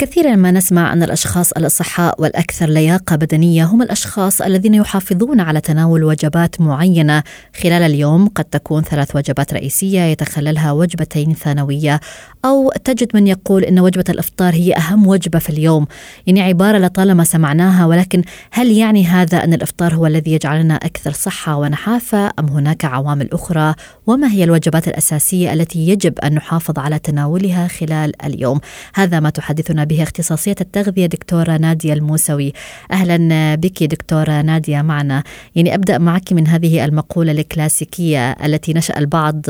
كثيرا 0.00 0.36
ما 0.36 0.50
نسمع 0.50 0.92
أن 0.92 1.02
الأشخاص 1.02 1.52
الأصحاء 1.52 2.22
والأكثر 2.22 2.66
لياقة 2.66 3.16
بدنية 3.16 3.64
هم 3.64 3.82
الأشخاص 3.82 4.42
الذين 4.42 4.74
يحافظون 4.74 5.40
على 5.40 5.60
تناول 5.60 6.04
وجبات 6.04 6.60
معينة. 6.60 7.22
خلال 7.62 7.82
اليوم 7.82 8.28
قد 8.28 8.44
تكون 8.44 8.82
ثلاث 8.82 9.16
وجبات 9.16 9.54
رئيسية 9.54 10.00
يتخللها 10.00 10.72
وجبتين 10.72 11.34
ثانوية 11.34 12.00
أو 12.44 12.72
تجد 12.84 13.08
من 13.14 13.26
يقول 13.26 13.64
أن 13.64 13.80
وجبة 13.80 14.04
الإفطار 14.08 14.54
هي 14.54 14.74
أهم 14.74 15.06
وجبة 15.06 15.38
في 15.38 15.50
اليوم. 15.50 15.86
يعني 16.26 16.42
عبارة 16.42 16.78
لطالما 16.78 17.24
سمعناها 17.24 17.86
ولكن 17.86 18.22
هل 18.50 18.72
يعني 18.72 19.06
هذا 19.06 19.44
أن 19.44 19.54
الإفطار 19.54 19.94
هو 19.94 20.06
الذي 20.06 20.32
يجعلنا 20.32 20.74
أكثر 20.74 21.12
صحة 21.12 21.56
ونحافة 21.56 22.30
أم 22.38 22.48
هناك 22.48 22.84
عوامل 22.84 23.28
أخرى؟ 23.32 23.74
وما 24.06 24.32
هي 24.32 24.44
الوجبات 24.44 24.88
الأساسية 24.88 25.52
التي 25.52 25.88
يجب 25.88 26.18
أن 26.18 26.34
نحافظ 26.34 26.78
على 26.78 26.98
تناولها 26.98 27.68
خلال 27.68 28.24
اليوم؟ 28.24 28.60
هذا 28.94 29.20
ما 29.20 29.30
تحدثنا 29.30 29.89
به 29.90 30.02
اختصاصية 30.02 30.54
التغذية 30.60 31.06
دكتورة 31.06 31.56
نادية 31.56 31.92
الموسوي. 31.92 32.52
أهلا 32.92 33.54
بك 33.54 33.82
دكتورة 33.82 34.42
نادية 34.42 34.82
معنا. 34.82 35.22
يعني 35.54 35.74
أبدأ 35.74 35.98
معك 35.98 36.32
من 36.32 36.48
هذه 36.48 36.84
المقولة 36.84 37.32
الكلاسيكية 37.32 38.30
التي 38.32 38.72
نشأ 38.72 38.98
البعض 38.98 39.46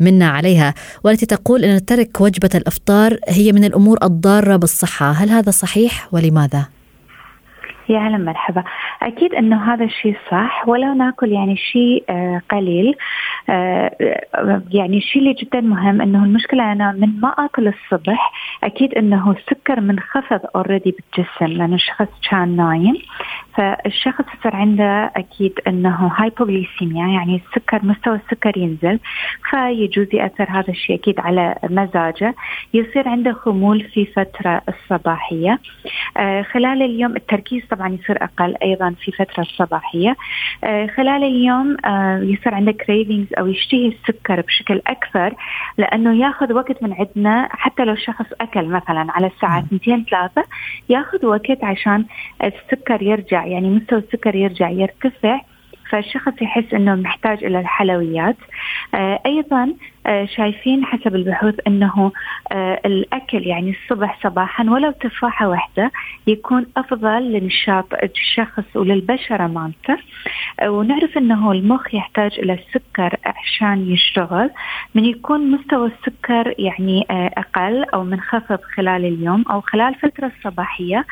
منا 0.00 0.28
عليها 0.28 0.74
والتي 1.04 1.26
تقول 1.26 1.64
أن 1.64 1.84
ترك 1.84 2.20
وجبة 2.20 2.50
الإفطار 2.54 3.18
هي 3.28 3.52
من 3.52 3.64
الأمور 3.64 3.98
الضارة 4.02 4.56
بالصحة. 4.56 5.10
هل 5.10 5.30
هذا 5.30 5.50
صحيح 5.50 6.08
ولماذا؟ 6.12 6.79
يا 7.90 7.98
أهلا 7.98 8.18
مرحبا. 8.18 8.64
أكيد 9.02 9.34
إنه 9.34 9.74
هذا 9.74 9.84
الشيء 9.84 10.16
صح 10.30 10.68
ولو 10.68 10.94
نأكل 10.94 11.32
يعني 11.32 11.56
شيء 11.56 12.04
آه، 12.08 12.42
قليل 12.50 12.94
آه، 13.48 13.90
يعني 14.70 14.96
الشيء 14.96 15.22
اللي 15.22 15.32
جدا 15.32 15.60
مهم 15.60 16.00
إنه 16.00 16.24
المشكلة 16.24 16.72
أنا 16.72 16.92
من 16.92 17.20
ما 17.20 17.28
أكل 17.28 17.68
الصبح 17.68 18.32
أكيد 18.64 18.94
إنه 18.94 19.30
السكر 19.30 19.80
منخفض 19.80 20.40
already 20.56 20.94
بالجسم 20.96 21.46
لأنه 21.58 21.74
الشخص 21.74 22.08
كان 22.30 22.56
نايم. 22.56 22.94
فالشخص 23.54 24.24
يصير 24.38 24.56
عنده 24.56 25.12
أكيد 25.16 25.52
إنه 25.66 26.12
hypoglycemia 26.16 27.06
يعني 27.06 27.42
السكر 27.46 27.84
مستوى 27.84 28.14
السكر 28.14 28.58
ينزل 28.58 28.98
فيجوز 29.50 30.06
يأثر 30.14 30.46
هذا 30.50 30.68
الشيء 30.68 30.96
أكيد 30.96 31.20
على 31.20 31.54
مزاجه. 31.70 32.34
يصير 32.74 33.08
عنده 33.08 33.32
خمول 33.32 33.80
في 33.80 34.06
فترة 34.06 34.62
الصباحية. 34.68 35.58
آه 36.16 36.42
خلال 36.42 36.82
اليوم 36.82 37.16
التركيز 37.16 37.62
طبعا 37.70 37.79
يصير 37.88 38.24
أقل 38.24 38.54
أيضا 38.62 38.94
في 39.00 39.12
فترة 39.12 39.42
الصباحية. 39.42 40.16
آه 40.64 40.86
خلال 40.86 41.24
اليوم 41.24 41.76
آه 41.84 42.18
يصير 42.18 42.54
عنده 42.54 42.72
كريفينجز 42.72 43.28
أو 43.38 43.46
يشتهي 43.46 43.86
السكر 43.88 44.40
بشكل 44.40 44.82
أكثر 44.86 45.34
لأنه 45.78 46.20
ياخذ 46.20 46.52
وقت 46.52 46.82
من 46.82 46.92
عندنا. 46.92 47.48
حتى 47.50 47.84
لو 47.84 47.94
شخص 47.94 48.26
أكل 48.40 48.64
مثلا 48.64 49.06
على 49.08 49.26
الساعة 49.26 49.64
2 49.74 50.04
3 50.04 50.42
ياخذ 50.88 51.26
وقت 51.26 51.64
عشان 51.64 52.04
السكر 52.44 53.02
يرجع 53.02 53.46
يعني 53.46 53.70
مستوى 53.70 53.98
السكر 53.98 54.34
يرجع 54.34 54.70
يرتفع 54.70 55.40
فالشخص 55.90 56.42
يحس 56.42 56.74
إنه 56.74 56.94
محتاج 56.94 57.44
إلى 57.44 57.60
الحلويات. 57.60 58.36
آه 58.94 59.20
أيضا 59.26 59.74
شايفين 60.36 60.84
حسب 60.84 61.14
البحوث 61.14 61.54
إنه 61.66 62.12
آه 62.52 62.80
الأكل 62.84 63.46
يعني 63.46 63.70
الصبح 63.70 64.18
صباحا 64.22 64.64
ولو 64.64 64.90
تفاحة 64.90 65.48
واحدة 65.48 65.90
يكون 66.26 66.66
أفضل 66.76 67.32
لنشاط 67.32 67.86
الشخص 68.02 68.76
وللبشرة 68.76 69.46
مالته 69.46 69.96
آه، 70.60 70.70
ونعرف 70.70 71.18
إنه 71.18 71.52
المخ 71.52 71.94
يحتاج 71.94 72.38
إلى 72.38 72.52
السكر 72.52 73.16
عشان 73.24 73.92
يشتغل. 73.92 74.50
من 74.94 75.04
يكون 75.04 75.50
مستوى 75.50 75.86
السكر 75.98 76.54
يعني 76.58 77.06
آه، 77.10 77.30
أقل 77.36 77.84
أو 77.84 78.04
منخفض 78.04 78.58
خلال 78.76 79.04
اليوم 79.04 79.44
أو 79.50 79.60
خلال 79.60 79.94
الفترة 79.94 80.32
الصباحية. 80.36 81.04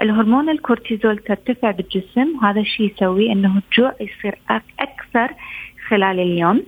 الهرمون 0.00 0.48
الكورتيزول 0.50 1.18
ترتفع 1.18 1.70
بالجسم 1.70 2.38
وهذا 2.42 2.60
الشيء 2.60 2.92
يسوي 2.92 3.32
إنه 3.32 3.60
الجوع 3.70 3.94
يصير 4.00 4.38
أكثر 4.80 5.34
خلال 5.88 6.20
اليوم. 6.20 6.62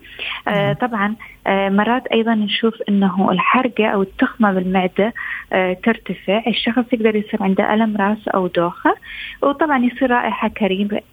آه 0.49 0.73
طبعا 0.73 1.07
آه 1.07 1.34
مرات 1.49 2.07
أيضا 2.07 2.35
نشوف 2.35 2.75
إنه 2.89 3.31
الحرقة 3.31 3.87
أو 3.87 4.03
التخمة 4.03 4.53
بالمعدة 4.53 5.13
آه 5.53 5.73
ترتفع. 5.73 6.43
الشخص 6.47 6.85
يقدر 6.93 7.17
يصير 7.17 7.43
عنده 7.43 7.75
ألم 7.75 7.97
رأس 7.97 8.29
أو 8.29 8.47
دوخة. 8.47 8.95
وطبعا 9.43 9.79
يصير 9.85 10.11
رائحة 10.11 10.51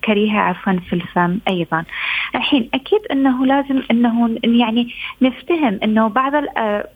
كريهة 0.06 0.40
عفوا 0.40 0.74
في 0.74 0.94
الفم 0.94 1.40
أيضا. 1.48 1.84
الحين 2.36 2.70
أكيد 2.74 3.00
إنه 3.12 3.46
لازم 3.46 3.82
إنه 3.92 4.38
يعني 4.44 4.94
نفتهم 5.22 5.80
إنه 5.84 6.08
بعض 6.08 6.32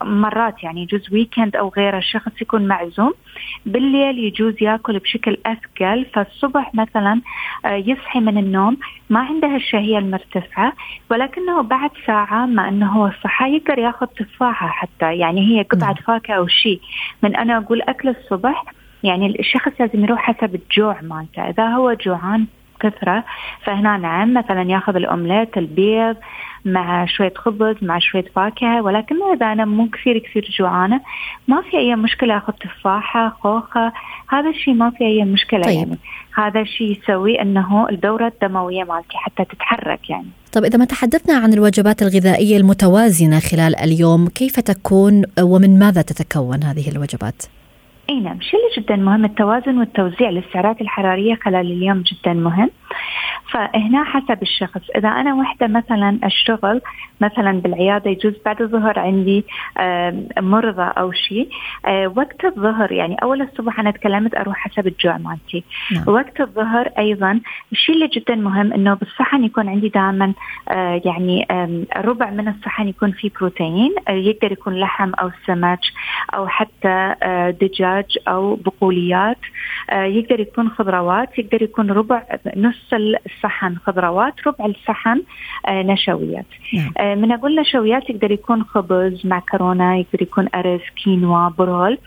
المرات 0.02 0.63
يعني 0.63 0.82
يجوز 0.82 1.13
ويكند 1.13 1.56
أو 1.56 1.69
غيره 1.78 1.98
الشخص 1.98 2.41
يكون 2.41 2.67
معزوم. 2.67 3.13
بالليل 3.65 4.19
يجوز 4.19 4.54
يأكل 4.62 5.00
بشكل 5.00 5.38
أثقل. 5.45 6.06
فالصبح 6.13 6.76
مثلا 6.76 7.21
آه، 7.65 7.76
يصحي 7.76 8.19
من 8.19 8.38
النوم. 8.38 8.78
ما 9.10 9.19
عنده 9.19 9.56
الشهيه 9.56 9.98
المرتفعة. 9.98 10.74
ولكنه 11.12 11.62
بعد 11.62 11.91
ساعة 12.08 12.45
ما 12.45 12.69
إنه 12.69 12.91
هو 12.91 13.08
صحى 13.25 13.55
يقدر 13.55 13.79
ياخذ 13.79 14.05
تفاحة 14.05 14.67
حتى 14.67 15.17
يعني 15.17 15.41
هي 15.41 15.61
قطعة 15.63 15.93
نعم. 15.93 15.95
فاكهة 15.95 16.35
أو 16.35 16.47
شيء 16.47 16.79
من 17.23 17.35
أنا 17.35 17.57
أقول 17.57 17.81
أكل 17.81 18.09
الصبح 18.09 18.65
يعني 19.03 19.39
الشخص 19.39 19.71
لازم 19.79 20.03
يروح 20.03 20.21
حسب 20.21 20.55
الجوع 20.55 21.01
مالته 21.01 21.49
إذا 21.49 21.67
هو 21.67 21.93
جوعان 21.93 22.45
كثرة. 22.79 23.23
فهنا 23.63 23.97
نعم 23.97 24.33
مثلا 24.33 24.61
ياخذ 24.61 24.95
الأومليت 24.95 25.57
البيض 25.57 26.15
مع 26.65 27.05
شوية 27.05 27.33
خبز 27.35 27.75
مع 27.81 27.99
شوية 27.99 28.25
فاكهة. 28.35 28.81
ولكن 28.81 29.15
إذا 29.35 29.51
أنا 29.51 29.65
مو 29.65 29.89
كثير 29.89 30.17
كثير 30.17 30.55
جوعانة. 30.59 31.01
ما 31.47 31.61
في 31.61 31.77
أي 31.77 31.95
مشكلة 31.95 32.38
أخذ 32.38 32.53
تفاحة 32.53 33.29
خوخة. 33.29 33.93
هذا 34.29 34.49
الشيء 34.49 34.73
ما 34.73 34.89
في 34.89 35.03
أي 35.05 35.23
مشكلة 35.23 35.61
طيب. 35.61 35.77
يعني. 35.77 35.97
هذا 36.35 36.61
الشيء 36.61 36.97
يسوي 36.97 37.41
أنه 37.41 37.89
الدورة 37.89 38.27
الدموية 38.27 38.83
مالتي 38.83 39.17
حتى 39.17 39.45
تتحرك 39.45 40.09
يعني. 40.09 40.27
طب 40.53 40.63
إذا 40.63 40.77
ما 40.77 40.85
تحدثنا 40.85 41.38
عن 41.38 41.53
الوجبات 41.53 42.01
الغذائية 42.01 42.57
المتوازنة 42.57 43.39
خلال 43.39 43.75
اليوم 43.75 44.27
كيف 44.27 44.59
تكون 44.59 45.23
ومن 45.39 45.79
ماذا 45.79 46.01
تتكون 46.01 46.63
هذه 46.63 46.91
الوجبات؟ 46.91 47.43
أي 48.10 48.20
نعم 48.20 48.39
اللي 48.58 48.86
جدا 48.86 48.96
مهم 48.96 49.26
التوازن 49.26 49.78
والتوزيع 49.78 50.30
للسعرات 50.30 50.82
الحرارية 50.82 51.36
خلال 51.36 51.72
اليوم 51.72 52.02
جدا 52.02 52.34
مهم. 52.34 52.70
فهنا 53.52 54.04
حسب 54.04 54.41
الشخص 54.41 54.82
إذا 54.95 55.10
أنا 55.10 55.36
وحدة 55.36 55.67
مثلا 55.67 56.19
أشتغل 56.24 56.82
مثلا 57.21 57.52
بالعيادة 57.52 58.12
يجوز 58.12 58.34
بعد 58.45 58.62
الظهر 58.62 59.00
عندي 59.00 59.45
مرضى 60.39 60.91
أو 60.98 61.12
شيء 61.12 61.50
آه، 61.86 62.13
وقت 62.15 62.45
الظهر 62.45 62.91
يعني 62.91 63.15
أول 63.24 63.41
الصبح 63.41 63.80
أنا 63.80 63.91
تكلمت 63.91 64.36
أروح 64.36 64.58
حسب 64.58 64.88
الجوع 64.88 65.17
مالتي 65.17 65.63
نعم. 65.91 66.04
وقت 66.08 66.41
الظهر 66.41 66.89
أيضا 66.98 67.39
الشيء 67.71 67.95
اللي 67.95 68.08
جدا 68.08 68.36
مهم 68.36 68.74
إنه 68.74 68.93
بالصحن 68.93 69.43
يكون 69.43 69.69
عندي 69.69 69.89
دائما 69.89 70.34
آه، 70.69 71.02
يعني 71.06 71.48
ربع 71.98 72.30
من 72.30 72.48
الصحن 72.48 72.88
يكون 72.88 73.12
فيه 73.12 73.32
بروتين 73.39 73.95
آه، 74.08 74.12
يقدر 74.12 74.52
يكون 74.52 74.80
لحم 74.80 75.12
أو 75.13 75.32
سمك 75.48 75.80
أو 76.34 76.48
حتى 76.48 77.15
دجاج 77.62 78.17
أو 78.28 78.56
بقوليات 78.56 79.38
يقدر 79.91 80.39
يكون 80.39 80.69
خضروات 80.69 81.39
يقدر 81.39 81.62
يكون 81.62 81.91
ربع 81.91 82.24
نص 82.56 82.74
نص 82.75 83.17
الصحن 83.25 83.75
خضروات 83.75 84.33
ربع 84.47 84.65
الصحن 84.65 85.21
آه، 85.67 85.81
نشويات. 85.83 86.45
نعم. 86.73 86.91
آه، 86.97 87.15
من 87.15 87.31
أقول 87.31 87.59
نشويات 87.59 88.09
يقدر 88.09 88.31
يكون 88.31 88.63
خبز 88.63 89.25
معكرونة 89.25 89.95
يقدر 89.95 90.21
يكون 90.21 90.47
أرز 90.55 90.81
كينوا 91.03 91.49
برول. 91.49 91.97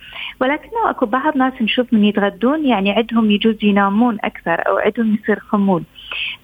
ولكنه 0.41 0.91
أكو 0.91 1.07
بعض 1.07 1.37
ناس 1.37 1.53
نشوف 1.63 1.93
من 1.93 2.05
يتغدون 2.05 2.67
يعني 2.67 2.91
عندهم 2.91 3.31
يجوز 3.31 3.57
ينامون 3.63 4.19
أكثر 4.25 4.69
أو 4.69 4.79
عندهم 4.79 5.15
يصير 5.15 5.39
خمول. 5.39 5.83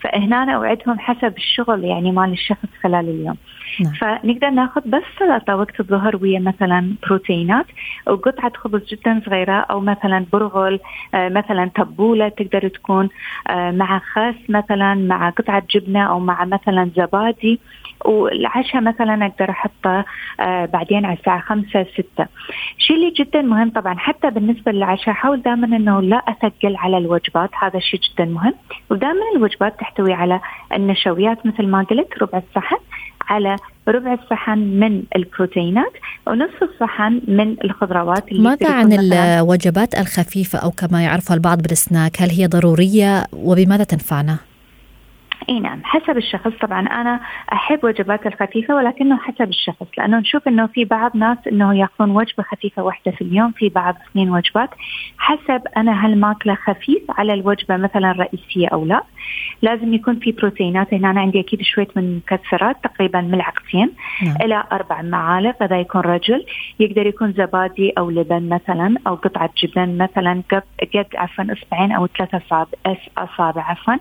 فهنا 0.01 0.55
أوعدهم 0.55 0.99
حسب 0.99 1.37
الشغل 1.37 1.85
يعني 1.85 2.13
مال 2.13 2.33
الشخص 2.33 2.69
خلال 2.83 3.09
اليوم. 3.09 3.37
نعم. 3.81 3.93
فنقدر 3.93 4.51
ناخذ 4.51 4.81
بس 4.87 5.03
سلطه 5.19 5.57
وقت 5.57 5.81
الظهر 5.81 6.17
ويا 6.17 6.39
مثلا 6.39 6.95
بروتينات 7.07 7.67
وقطعة 8.07 8.53
خبز 8.57 8.85
جدا 8.85 9.23
صغيرة 9.27 9.61
أو 9.61 9.81
مثلا 9.81 10.27
برغل 10.33 10.81
آه، 11.15 11.29
مثلا 11.29 11.71
تبولة 11.75 12.29
تقدر 12.29 12.69
تكون 12.69 13.09
آه، 13.49 13.71
مع 13.71 13.99
خس 13.99 14.51
مثلا 14.51 14.95
مع 14.95 15.31
قطعة 15.31 15.63
جبنة 15.71 16.03
أو 16.03 16.19
مع 16.21 16.45
مثلا 16.45 16.91
زبادي. 16.97 17.61
والعشاء 18.05 18.83
مثلا 18.83 19.27
أقدر 19.27 19.51
أحطه 19.51 20.05
آه، 20.41 20.67
بعدين 20.67 21.05
على 21.05 21.19
الساعة 21.19 21.41
5 21.41 21.87
6 21.95 22.27
الشيء 22.79 22.97
اللي 22.97 23.11
جدا 23.11 23.43
مهم 23.43 23.71
طبعا 23.71 23.95
حتى 23.99 24.31
بالنسبة 24.31 24.73
للعشاء 24.73 25.15
حاول 25.15 25.43
دائما 25.43 25.77
إنه 25.77 26.01
لا 26.01 26.17
أثقل 26.17 26.77
على 26.77 26.99
الوجبات. 26.99 27.51
هذا 27.63 27.77
الشيء 27.77 28.01
جدا 28.01 28.25
مهم. 28.25 28.55
ودائما 28.91 29.23
الوجبات 29.37 29.81
تحتوي 29.81 30.13
على 30.13 30.41
النشويات 30.73 31.47
مثل 31.47 31.67
ما 31.67 31.83
قلت 31.83 32.23
ربع 32.23 32.39
الصحن. 32.39 32.77
على 33.29 33.57
ربع 33.89 34.13
الصحن 34.13 34.59
من 34.59 35.03
البروتينات 35.17 35.93
ونصف 36.27 36.63
الصحن 36.63 37.21
من 37.29 37.57
الخضروات 37.65 38.29
اللي 38.33 38.43
ماذا 38.43 38.71
عن 38.71 38.93
الوجبات 38.93 39.99
الخفيفة 39.99 40.59
أو 40.59 40.71
كما 40.71 41.03
يعرفها 41.03 41.35
البعض 41.35 41.63
بالسناك 41.63 42.23
هل 42.23 42.31
هي 42.31 42.47
ضرورية 42.47 43.25
وبماذا 43.33 43.85
تنفعنا؟ 43.85 44.37
إي 45.49 45.61
نعم 45.61 45.81
حسب 45.85 46.17
الشخص. 46.17 46.53
طبعا 46.61 46.81
أنا 46.81 47.21
أحب 47.53 47.85
وجبات 47.85 48.27
الخفيفة 48.27 48.75
ولكنه 48.75 49.17
حسب 49.17 49.49
الشخص 49.49 49.87
لأنه 49.99 50.19
نشوف 50.19 50.49
إنه 50.49 50.67
في 50.67 50.85
بعض 50.85 51.17
ناس 51.17 51.39
إنه 51.47 51.75
ياخذون 51.75 52.11
وجبة 52.11 52.43
خفيفة 52.43 52.83
واحدة 52.83 53.13
في 53.13 53.23
اليوم 53.23 53.53
في 53.53 53.69
بعض 53.69 53.97
اثنين 54.11 54.31
وجبات. 54.31 54.71
حسب 55.19 55.63
أنا 55.77 56.07
هل 56.07 56.19
ماكلة 56.19 56.55
خفيف 56.55 57.03
على 57.09 57.35
الوجبة 57.35 57.77
مثلا 57.77 58.13
رئيسية 58.13 58.69
أو 58.69 58.85
لا. 58.85 59.03
لازم 59.63 59.95
يكون 59.95 60.19
في 60.19 60.33
بروتينات. 60.33 60.95
هنا 60.95 61.11
أنا 61.11 61.21
عندي 61.21 61.41
أكيد 61.41 61.63
شوية 61.63 61.89
من 61.97 62.17
مكسرات 62.17 62.77
تقريبا 62.85 63.21
ملعقتين 63.21 63.91
نعم. 64.23 64.37
إلى 64.43 64.65
أربع 64.73 65.03
معالق 65.03 65.63
هذا 65.63 65.81
يكون 65.81 66.01
رجل. 66.01 66.45
يقدر 66.81 67.07
يكون 67.07 67.33
زبادي 67.33 67.93
أو 67.99 68.11
لبن 68.11 68.49
مثلا 68.49 68.97
أو 69.07 69.15
قطعة 69.15 69.51
جبن 69.57 69.99
مثلا 69.99 70.43
قد 70.51 71.07
عفوا 71.15 71.45
إصبعين 71.53 71.93
أو 71.93 72.07
ثلاثة 72.07 72.67
أصابع 73.19 73.63
عفوا. 73.63 73.95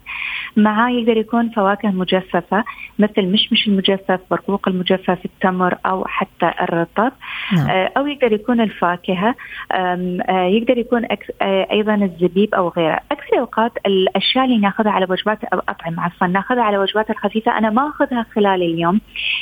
معاه 0.57 0.89
يقدر 0.89 1.17
يكون 1.23 1.49
فواكه 1.49 1.89
مجففة 1.89 2.63
مثل 2.99 3.25
مشمش 3.25 3.67
المجفف 3.67 4.19
برقوق 4.31 4.67
المجفف 4.67 5.19
التمر 5.25 5.77
أو 5.85 6.05
حتى 6.05 6.51
الرطب. 6.61 7.11
نعم. 7.53 7.69
آه، 7.69 7.91
أو 7.97 8.07
يقدر 8.07 8.33
يكون 8.33 8.61
الفاكهة. 8.61 9.35
آه، 9.71 10.45
يقدر 10.55 10.77
يكون 10.77 11.05
آه، 11.41 11.67
أيضا 11.71 11.95
الزبيب 11.95 12.55
أو 12.55 12.69
غيره. 12.69 12.99
أكثر 13.11 13.33
الأوقات 13.33 13.71
الأشياء 13.85 14.45
اللي 14.45 14.57
نأخذها 14.57 14.91
على 14.91 15.05
وجبات 15.09 15.39
أطعمة 15.53 16.03
عفوا 16.03 16.27
نأخذها 16.27 16.63
على 16.63 16.77
وجبات 16.77 17.09
الخفيفة 17.09 17.57
أنا 17.57 17.69
ما 17.69 17.89
أخذها 17.89 18.25
خلال 18.35 18.61
اليوم. 18.61 19.01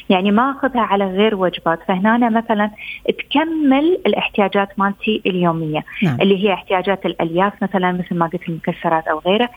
يعني 0.09 0.31
ما 0.31 0.51
أخذها 0.51 0.81
على 0.81 1.05
غير 1.05 1.35
وجبات. 1.35 1.79
فهنا 1.87 2.15
أنا 2.15 2.29
مثلا 2.29 2.71
تكمل 3.19 3.99
الاحتياجات 4.05 4.79
مالتي 4.79 5.21
اليومية 5.25 5.83
نعم. 6.03 6.21
اللي 6.21 6.43
هي 6.43 6.53
احتياجات 6.53 7.05
الألياف 7.05 7.53
مثلا 7.63 7.91
مثل 7.91 8.15
ما 8.15 8.25
قلت 8.25 8.49
المكسرات 8.49 9.07
أو 9.07 9.19
غيره 9.19 9.49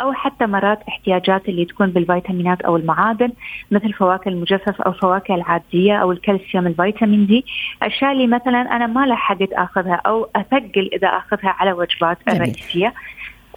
أو 0.00 0.12
حتى 0.12 0.46
مرات 0.46 0.78
احتياجات 0.88 1.48
اللي 1.48 1.64
تكون 1.72 1.90
بالفيتامينات 1.90 2.60
أو 2.60 2.76
المعادن 2.76 3.32
مثل 3.70 3.92
فواكه 3.92 4.28
المجفف 4.28 4.82
أو 4.82 4.92
فواكه 4.92 5.34
العادية 5.34 5.96
أو 5.96 6.12
الكالسيوم 6.12 6.66
الفيتامين 6.66 7.26
دي. 7.26 7.44
أشياء 7.82 8.12
اللي 8.12 8.26
مثلا 8.26 8.76
أنا 8.76 8.86
ما 8.86 9.06
لحقت 9.06 9.52
أخذها 9.52 10.00
أو 10.06 10.28
أثقل 10.36 10.90
إذا 10.92 11.08
أخذها 11.08 11.56
على 11.58 11.72
وجبات 11.72 12.18
الرئيسية 12.28 12.94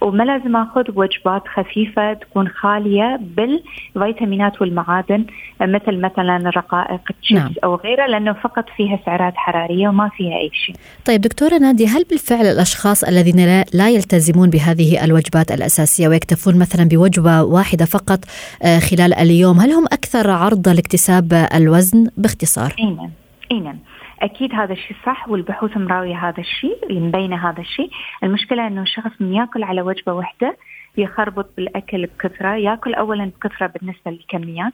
وما 0.02 0.24
لازم 0.24 0.56
آخذ 0.56 0.84
وجبات 0.94 1.42
خفيفة 1.54 2.12
تكون 2.12 2.48
خالية 2.48 3.20
بالفيتامينات 3.36 4.60
والمعادن 4.60 5.24
مثل 5.60 6.00
مثلا 6.00 6.50
رقائق 6.56 7.00
تشيبس 7.22 7.40
نعم. 7.42 7.52
أو 7.64 7.74
غيره 7.74 8.06
لأنه 8.06 8.32
فقط 8.32 8.64
فيها 8.76 8.98
سعرات 9.06 9.32
حرارية 9.36 9.88
وما 9.88 10.08
فيها 10.08 10.36
أي 10.36 10.50
شيء. 10.52 10.74
طيب 11.04 11.20
دكتورة 11.20 11.58
نادي 11.58 11.86
هل 11.86 12.04
بالفعل 12.10 12.46
الأشخاص 12.46 13.04
الذين 13.04 13.62
لا 13.74 13.90
يلتزمون 13.90 14.50
بهذه 14.50 15.04
الوجبات 15.04 15.52
الأساسية 15.52 16.08
ويكتفون 16.08 16.58
مثلا 16.58 16.88
بوجبة 16.88 17.42
واحدة 17.42 17.84
فقط 17.84 18.18
آه، 18.62 18.78
خلال 18.78 19.14
اليوم 19.14 19.60
هل 19.60 19.70
هم 19.72 19.84
أكثر 19.84 20.30
عرضة 20.30 20.72
لاكتساب 20.72 21.48
الوزن 21.54 22.06
باختصار؟ 22.16 22.74
أي 22.78 22.84
نعم 22.84 23.10
أي 23.52 23.60
نعم 23.60 23.78
أكيد 24.22 24.54
هذا 24.54 24.72
الشيء 24.72 24.96
صح 25.06 25.28
والبحوث 25.28 25.76
مراوية 25.76 26.28
هذا 26.28 26.40
الشيء 26.40 26.78
مبينه 27.00 27.50
هذا 27.50 27.60
الشيء. 27.60 27.90
المشكلة 28.22 28.66
إنه 28.66 28.82
الشخص 28.82 29.10
من 29.20 29.34
يأكل 29.34 29.62
على 29.62 29.82
وجبة 29.82 30.12
واحدة 30.12 30.56
يخربط 30.96 31.50
بالأكل 31.56 32.06
بكثرة 32.06 32.54
يأكل 32.54 32.94
اولا 32.94 33.24
بكثرة 33.24 33.66
بالنسبة 33.66 34.10
للكميات. 34.10 34.72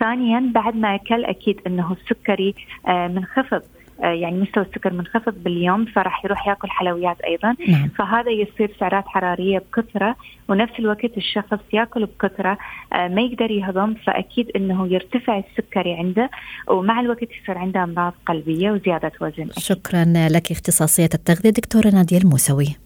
ثانيا 0.00 0.50
بعد 0.54 0.76
ما 0.76 0.94
أكل 0.94 1.24
أكيد 1.24 1.60
إنه 1.66 1.92
السكري 1.92 2.54
آه، 2.88 3.08
منخفض 3.08 3.62
يعني 3.98 4.40
مستوى 4.40 4.64
السكر 4.64 4.92
منخفض 4.92 5.34
باليوم 5.44 5.84
فراح 5.84 6.24
يروح 6.24 6.48
ياكل 6.48 6.70
حلويات 6.70 7.20
أيضا 7.20 7.56
نعم. 7.68 7.88
فهذا 7.88 8.30
يصير 8.30 8.76
سعرات 8.80 9.04
حرارية 9.06 9.58
بكثرة 9.58 10.16
ونفس 10.48 10.72
الوقت 10.78 11.16
الشخص 11.16 11.58
ياكل 11.72 12.06
بكثرة 12.06 12.58
آه، 12.92 13.08
ما 13.08 13.22
يقدر 13.22 13.50
يهضم 13.50 13.94
فأكيد 13.94 14.50
إنه 14.56 14.88
يرتفع 14.92 15.38
السكري 15.38 15.94
عنده 15.94 16.30
ومع 16.68 17.00
الوقت 17.00 17.28
يصير 17.42 17.58
عنده 17.58 17.84
أمراض 17.84 18.12
قلبية 18.26 18.70
وزيادة 18.70 19.12
وزن 19.20 19.42
أكيد. 19.42 19.58
شكرا 19.58 20.04
لك 20.28 20.50
اختصاصية 20.50 21.08
التغذية 21.14 21.50
دكتورة 21.50 21.88
نادية 21.88 22.18
الموسوي 22.18 22.76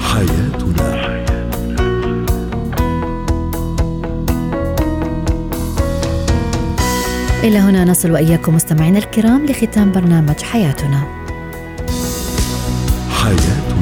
حياتنا 0.00 1.26
إلى 7.46 7.58
هنا 7.58 7.84
نصل 7.84 8.10
وإياكم 8.10 8.54
مستمعينا 8.54 8.98
الكرام 8.98 9.46
لختام 9.46 9.92
برنامج 9.92 10.42
حياتنا. 10.42 11.02
حياتنا. 13.10 13.75